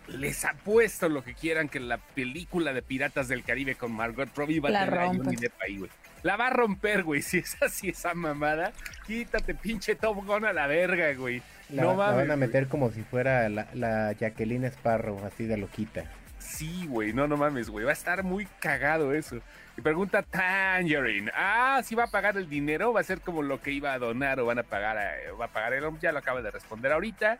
[0.07, 4.59] Les apuesto lo que quieran que la película de Piratas del Caribe con Margot Robbie
[4.59, 5.07] va La a tener a.
[5.07, 5.91] Johnny Depp ahí, güey.
[6.23, 7.21] La va a romper, güey.
[7.23, 8.73] Si es así esa mamada,
[9.07, 11.41] quítate pinche Top Gun a la verga, güey.
[11.69, 12.15] La, no la mames.
[12.15, 12.47] van a güey.
[12.47, 16.05] meter como si fuera la, la Jacqueline Sparrow, así de loquita.
[16.37, 17.85] Sí, güey, no, no mames, güey.
[17.85, 19.37] Va a estar muy cagado eso.
[19.77, 21.31] Y pregunta Tangerine.
[21.33, 23.99] Ah, si va a pagar el dinero, va a ser como lo que iba a
[23.99, 26.91] donar o van a pagar, eh, va a pagar el Ya lo acaba de responder
[26.91, 27.39] ahorita.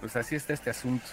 [0.00, 1.06] Pues así está este asunto.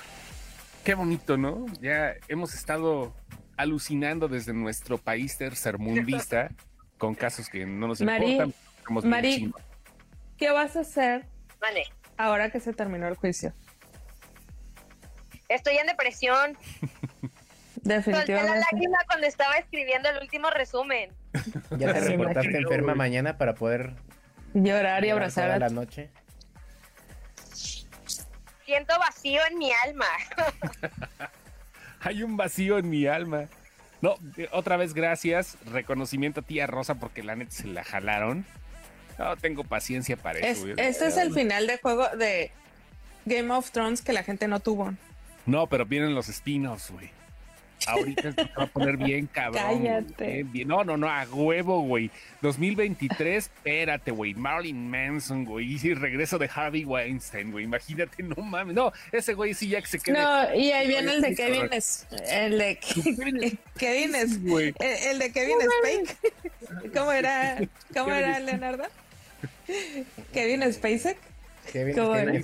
[0.83, 1.65] Qué bonito, ¿no?
[1.79, 3.13] Ya hemos estado
[3.55, 6.49] alucinando desde nuestro país tercermundista
[6.97, 9.09] con casos que no nos Mari, importan.
[9.09, 9.51] Mari.
[10.37, 11.27] ¿Qué vas a hacer
[11.59, 11.83] Vale.
[12.17, 13.53] ahora que se terminó el juicio?
[15.49, 16.57] Estoy en depresión.
[17.83, 18.59] Solté la Definitivamente.
[18.71, 21.11] lágrima cuando estaba escribiendo el último resumen.
[21.77, 23.95] Ya te reportaste enferma mañana para poder
[24.53, 26.09] Llorar y abrazar toda a la noche.
[28.71, 30.05] Siento vacío en mi alma.
[31.99, 33.47] Hay un vacío en mi alma.
[33.99, 35.57] No, eh, otra vez gracias.
[35.65, 38.45] Reconocimiento a tía Rosa porque la neta se la jalaron.
[39.19, 40.61] No tengo paciencia para Es- eso.
[40.61, 40.75] güey.
[40.77, 42.51] este es el final de juego de
[43.25, 44.93] Game of Thrones que la gente no tuvo.
[45.45, 47.11] No, pero vienen los spin-offs, güey.
[47.87, 49.63] Ahorita se va a poner bien cabrón.
[49.63, 50.25] Cállate.
[50.25, 50.67] Bien, bien.
[50.67, 52.11] No, no, no, a huevo, güey.
[52.41, 54.33] 2023, espérate, güey.
[54.33, 55.79] Marilyn Manson, güey.
[55.81, 57.65] Y regreso de Harvey Weinstein, güey.
[57.65, 58.75] Imagínate, no mames.
[58.75, 60.19] No, ese güey sí ya que se quede.
[60.19, 61.69] No, y ahí viene el de Kevin
[62.27, 62.79] el de
[63.77, 64.73] Kevin es güey.
[64.79, 66.91] el, de Kevin Spake.
[66.93, 67.57] ¿Cómo era?
[67.93, 68.83] ¿Cómo era Leonardo?
[70.33, 71.17] Kevin Spacek.
[71.71, 71.95] Kevin.
[71.95, 72.43] Kevin,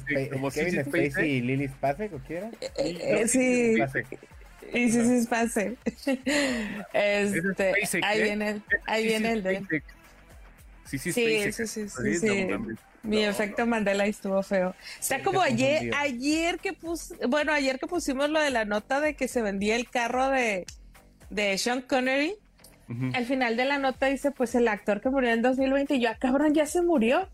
[0.52, 1.26] Kevin Spacey Spacek.
[1.26, 2.52] y Lily Spacek, ¿o qué era?
[2.62, 4.20] Eh, eh, sí, Spacek.
[4.74, 5.78] Y sí, sí, Spacek.
[6.93, 8.24] Este, Spacek, ahí ¿eh?
[8.24, 9.84] viene el, ahí Sí, viene sí, el de.
[10.86, 12.59] Sí, sí, Sí, sí, sí, sí, no.
[13.03, 14.76] Mi No, efecto Mandela estuvo feo.
[14.99, 19.15] Está como ayer, ayer que pus, bueno, ayer que pusimos lo de la nota de
[19.15, 20.65] que se vendía el carro de,
[21.30, 22.36] de Sean Connery.
[23.13, 26.09] Al final de la nota dice, pues el actor que murió en 2020, y yo,
[26.09, 27.30] ah, cabrón, ya se murió.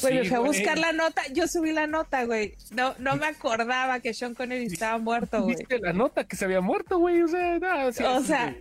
[0.00, 0.50] Pues Sí, me fui a güey.
[0.52, 2.54] buscar la nota, yo subí la nota, güey.
[2.70, 5.56] No, no me acordaba que Sean Connery estaba muerto, güey.
[5.56, 7.22] Viste la nota que se había muerto, güey.
[7.22, 8.56] O sea, no, sí, O sí, sea,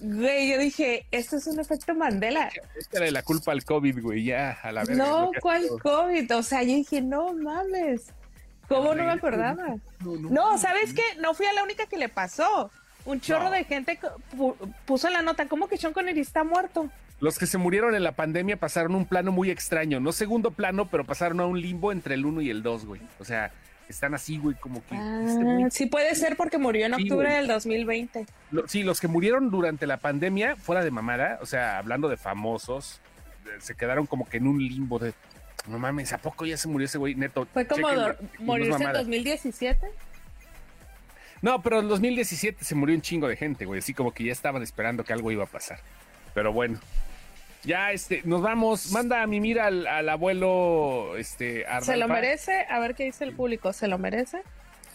[0.00, 0.16] güey.
[0.18, 2.48] güey, yo dije, esto es un efecto Mandela.
[2.80, 5.04] Échale la culpa al COVID, güey, ya, a la verga.
[5.04, 6.36] No, ¿cuál COVID?
[6.36, 8.12] O sea, yo dije, no mames.
[8.68, 9.66] ¿Cómo no me acordaba?
[10.04, 11.02] No, no, No, ¿sabes qué?
[11.20, 12.70] No fui a la única que le pasó.
[13.04, 13.50] Un chorro No.
[13.52, 13.98] de gente
[14.84, 16.90] puso la nota, ¿cómo que Sean Connery está muerto?
[17.20, 20.86] Los que se murieron en la pandemia pasaron un plano muy extraño, no segundo plano,
[20.88, 23.00] pero pasaron a un limbo entre el 1 y el 2, güey.
[23.18, 23.50] O sea,
[23.88, 24.94] están así, güey, como que...
[24.94, 27.38] este Ah, sí puede ser porque murió en Sí, octubre güey.
[27.38, 28.26] del 2020.
[28.52, 32.16] Lo- sí, los que murieron durante la pandemia, fuera de mamada, o sea, hablando de
[32.16, 33.00] famosos,
[33.44, 35.12] de- se quedaron como que en un limbo de...
[35.66, 37.14] No mames, ¿a poco ya se murió ese güey?
[37.16, 37.46] Neto.
[37.52, 37.88] Fue como
[38.38, 38.98] morirse en mamada.
[39.00, 39.88] 2017.
[41.42, 43.80] No, pero en 2017 se murió un chingo de gente, güey.
[43.80, 45.80] Así como que ya estaban esperando que algo iba a pasar.
[46.34, 46.78] Pero bueno.
[47.64, 48.92] Ya, este, nos vamos.
[48.92, 52.66] Manda a mimir al, al abuelo, este, a ¿Se lo merece?
[52.70, 53.72] A ver qué dice el público.
[53.72, 54.42] ¿Se lo merece?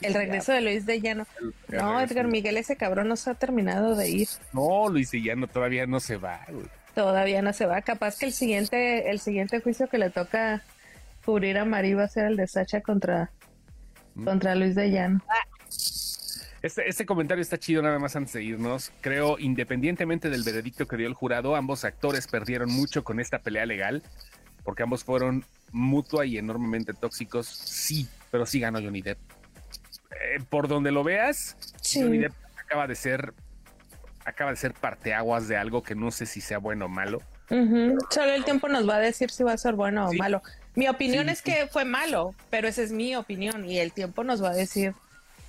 [0.01, 1.25] El regreso de Luis de Llano.
[1.69, 2.01] No.
[2.01, 4.27] Edgar Miguel, ese cabrón no se ha terminado de ir.
[4.51, 6.65] No, Luis de Llano todavía no se va, güey.
[6.95, 7.81] Todavía no se va.
[7.81, 10.61] Capaz que el siguiente, el siguiente juicio que le toca
[11.25, 13.31] cubrir a Mari va a ser el de Sacha contra,
[14.15, 14.25] Mm.
[14.25, 15.21] contra Luis de Llano.
[16.63, 18.91] Este, este comentario está chido nada más antes de irnos.
[19.01, 23.65] Creo, independientemente del veredicto que dio el jurado, ambos actores perdieron mucho con esta pelea
[23.65, 24.01] legal,
[24.63, 27.47] porque ambos fueron mutua y enormemente tóxicos.
[27.47, 29.19] Sí, pero sí ganó Johnny Depp.
[30.11, 32.01] Eh, por donde lo veas, Sí.
[32.01, 33.33] Johnny Depp acaba de ser
[34.25, 37.21] acaba de ser parteaguas de algo que no sé si sea bueno o malo.
[37.49, 37.97] Ujú.
[38.09, 40.15] Solo el tiempo nos va a decir si va a ser bueno Sí.
[40.15, 40.41] o malo.
[40.75, 44.23] Mi opinión Sí, es que fue malo, pero esa es mi opinión y el tiempo
[44.23, 44.93] nos va a decir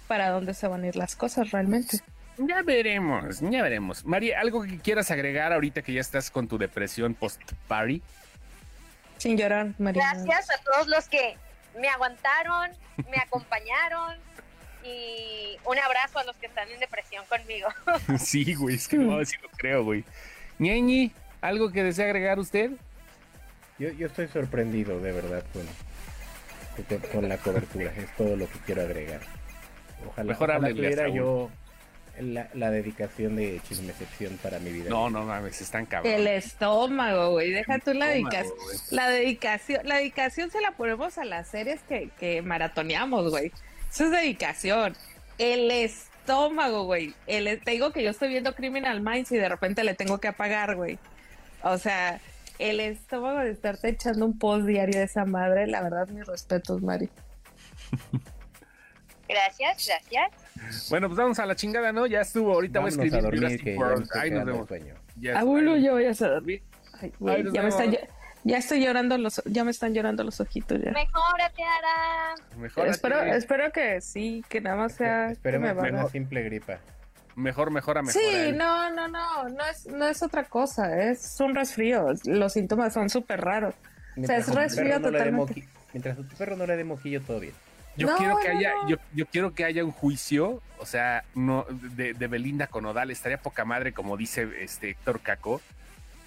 [0.07, 2.01] para dónde se van a ir las cosas realmente.
[2.37, 4.05] Ya veremos, ya veremos.
[4.05, 8.03] María, ¿algo que quieras agregar ahorita que ya estás con tu depresión post-party?
[9.19, 10.15] Sin llorar, María.
[10.15, 11.37] Gracias a todos los que
[11.79, 12.71] me aguantaron,
[13.09, 14.19] me acompañaron
[14.83, 17.69] y un abrazo a los que están en depresión conmigo.
[18.19, 20.05] sí, güey, es que no, sí lo creo, güey.
[20.59, 22.73] Ñeñi, ¿algo que desea agregar usted?
[23.79, 27.93] Yo, yo estoy sorprendido, de verdad, con, con, con la cobertura.
[27.97, 29.21] Es todo lo que quiero agregar.
[30.07, 31.51] Ojalá, Mejor ojalá tuviera yo
[32.21, 34.91] la, la dedicación de chismecepción para mi vida.
[34.91, 36.13] No, no mames, están cabrón.
[36.13, 37.51] El estómago, güey.
[37.51, 38.55] Deja tú la dedicación.
[38.91, 43.53] La dedicación, la dedicación se la ponemos a las series que, que maratoneamos, güey.
[43.91, 44.97] Eso es dedicación.
[45.39, 47.15] El estómago, güey.
[47.27, 50.29] El, te digo que yo estoy viendo Criminal Minds y de repente le tengo que
[50.29, 50.99] apagar, güey.
[51.63, 52.21] O sea,
[52.59, 56.81] el estómago de estarte echando un post diario de esa madre, la verdad, mis respetos,
[56.83, 57.09] Mari.
[59.29, 60.91] Gracias, gracias.
[60.91, 62.07] Bueno, pues vamos a la chingada, ¿no?
[62.07, 63.99] Ya estuvo, ahorita voy a Vámonos a escribir dormir, Jurassic que ya World.
[63.99, 64.69] me estoy Ahí nos vemos.
[65.37, 66.63] Abuelo, ya vayas a dormir.
[67.01, 67.75] Ay, güey, ya, me vemos.
[67.75, 67.99] están, ya,
[68.45, 70.91] ya estoy llorando los, ya me están llorando los ojitos ya.
[70.93, 72.35] Mejórate, Ara.
[72.57, 76.01] Mejor Espero, espero que sí, que nada más sea Esperemos me que valga.
[76.01, 76.79] una simple gripa.
[77.37, 78.21] mejor, mejor a mejor.
[78.21, 82.07] Sí, no, no, no, no es, no es otra cosa, es un resfrío.
[82.25, 83.75] Los síntomas son súper raros.
[84.17, 85.67] O sea, es resfrío no totalmente.
[85.93, 87.55] Mientras a tu perro no le dé mojillo, todo bien.
[87.97, 88.89] Yo No, quiero que no, haya, no.
[88.89, 93.11] yo, yo quiero que haya un juicio, o sea, no de, de Belinda con Odal,
[93.11, 95.61] estaría poca madre, como dice este Héctor Caco,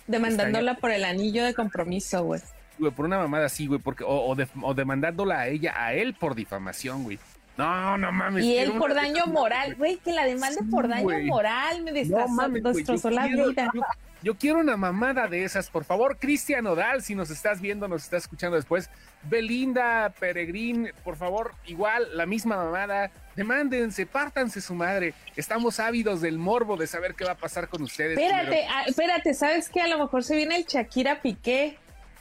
[0.07, 2.41] Demandándola por el anillo de compromiso, güey.
[2.79, 5.93] güey, por una mamada así, güey, porque, o, o, de- o demandándola a ella, a
[5.93, 7.19] él por difamación, güey.
[7.57, 8.45] No, no mames.
[8.45, 12.27] Y él por daño moral, güey, que la demande Sí, por daño moral, me destrozó,
[12.29, 13.69] mames, la quiero- vida.
[13.73, 13.81] Yo,
[14.23, 18.03] yo quiero una mamada de esas, por favor, Cristian Odal, si nos estás viendo, nos
[18.03, 18.89] estás escuchando después.
[19.23, 23.11] Belinda, Peregrín, por favor, igual, la misma mamada.
[23.35, 25.13] Demándense, pártanse su madre.
[25.35, 28.17] Estamos ávidos del morbo de saber qué va a pasar con ustedes.
[28.17, 29.81] Espérate, ah, espérate, ¿sabes qué?
[29.81, 31.77] A lo mejor se viene el Shakira Piqué,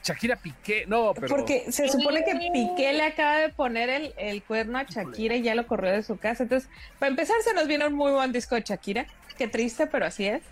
[0.07, 1.27] Shakira Piqué, no, pero.
[1.27, 5.43] porque se supone que Piqué le acaba de poner el, el cuerno a Shakira y
[5.43, 6.45] ya lo corrió de su casa.
[6.45, 9.07] Entonces, para empezar, se nos viene un muy buen disco de Shakira.
[9.37, 10.43] Qué triste, pero así es.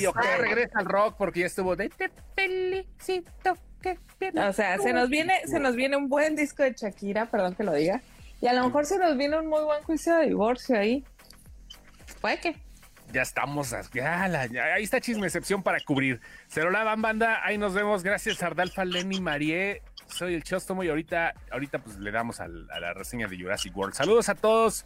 [0.00, 3.56] Y ojalá Este, regresa al rock porque ya estuvo de te felicito.
[3.82, 3.98] que
[4.40, 7.62] O sea, se nos viene, se nos viene un buen disco de Shakira, perdón que
[7.64, 8.00] lo diga.
[8.40, 11.04] Y a lo mejor se nos viene un muy buen juicio de divorcio ahí.
[12.20, 12.56] Puede que.
[13.12, 16.20] Ya estamos, ya, la- ya, ahí está chisme excepción para cubrir.
[16.48, 18.02] Se lo lavan, banda, ahí nos vemos.
[18.02, 19.82] Gracias, Ardalfa, Lenny, Marie.
[20.08, 23.74] Soy el Chóstomo y ahorita, ahorita pues le damos al- a la reseña de Jurassic
[23.76, 23.94] World.
[23.94, 24.84] Saludos a todos.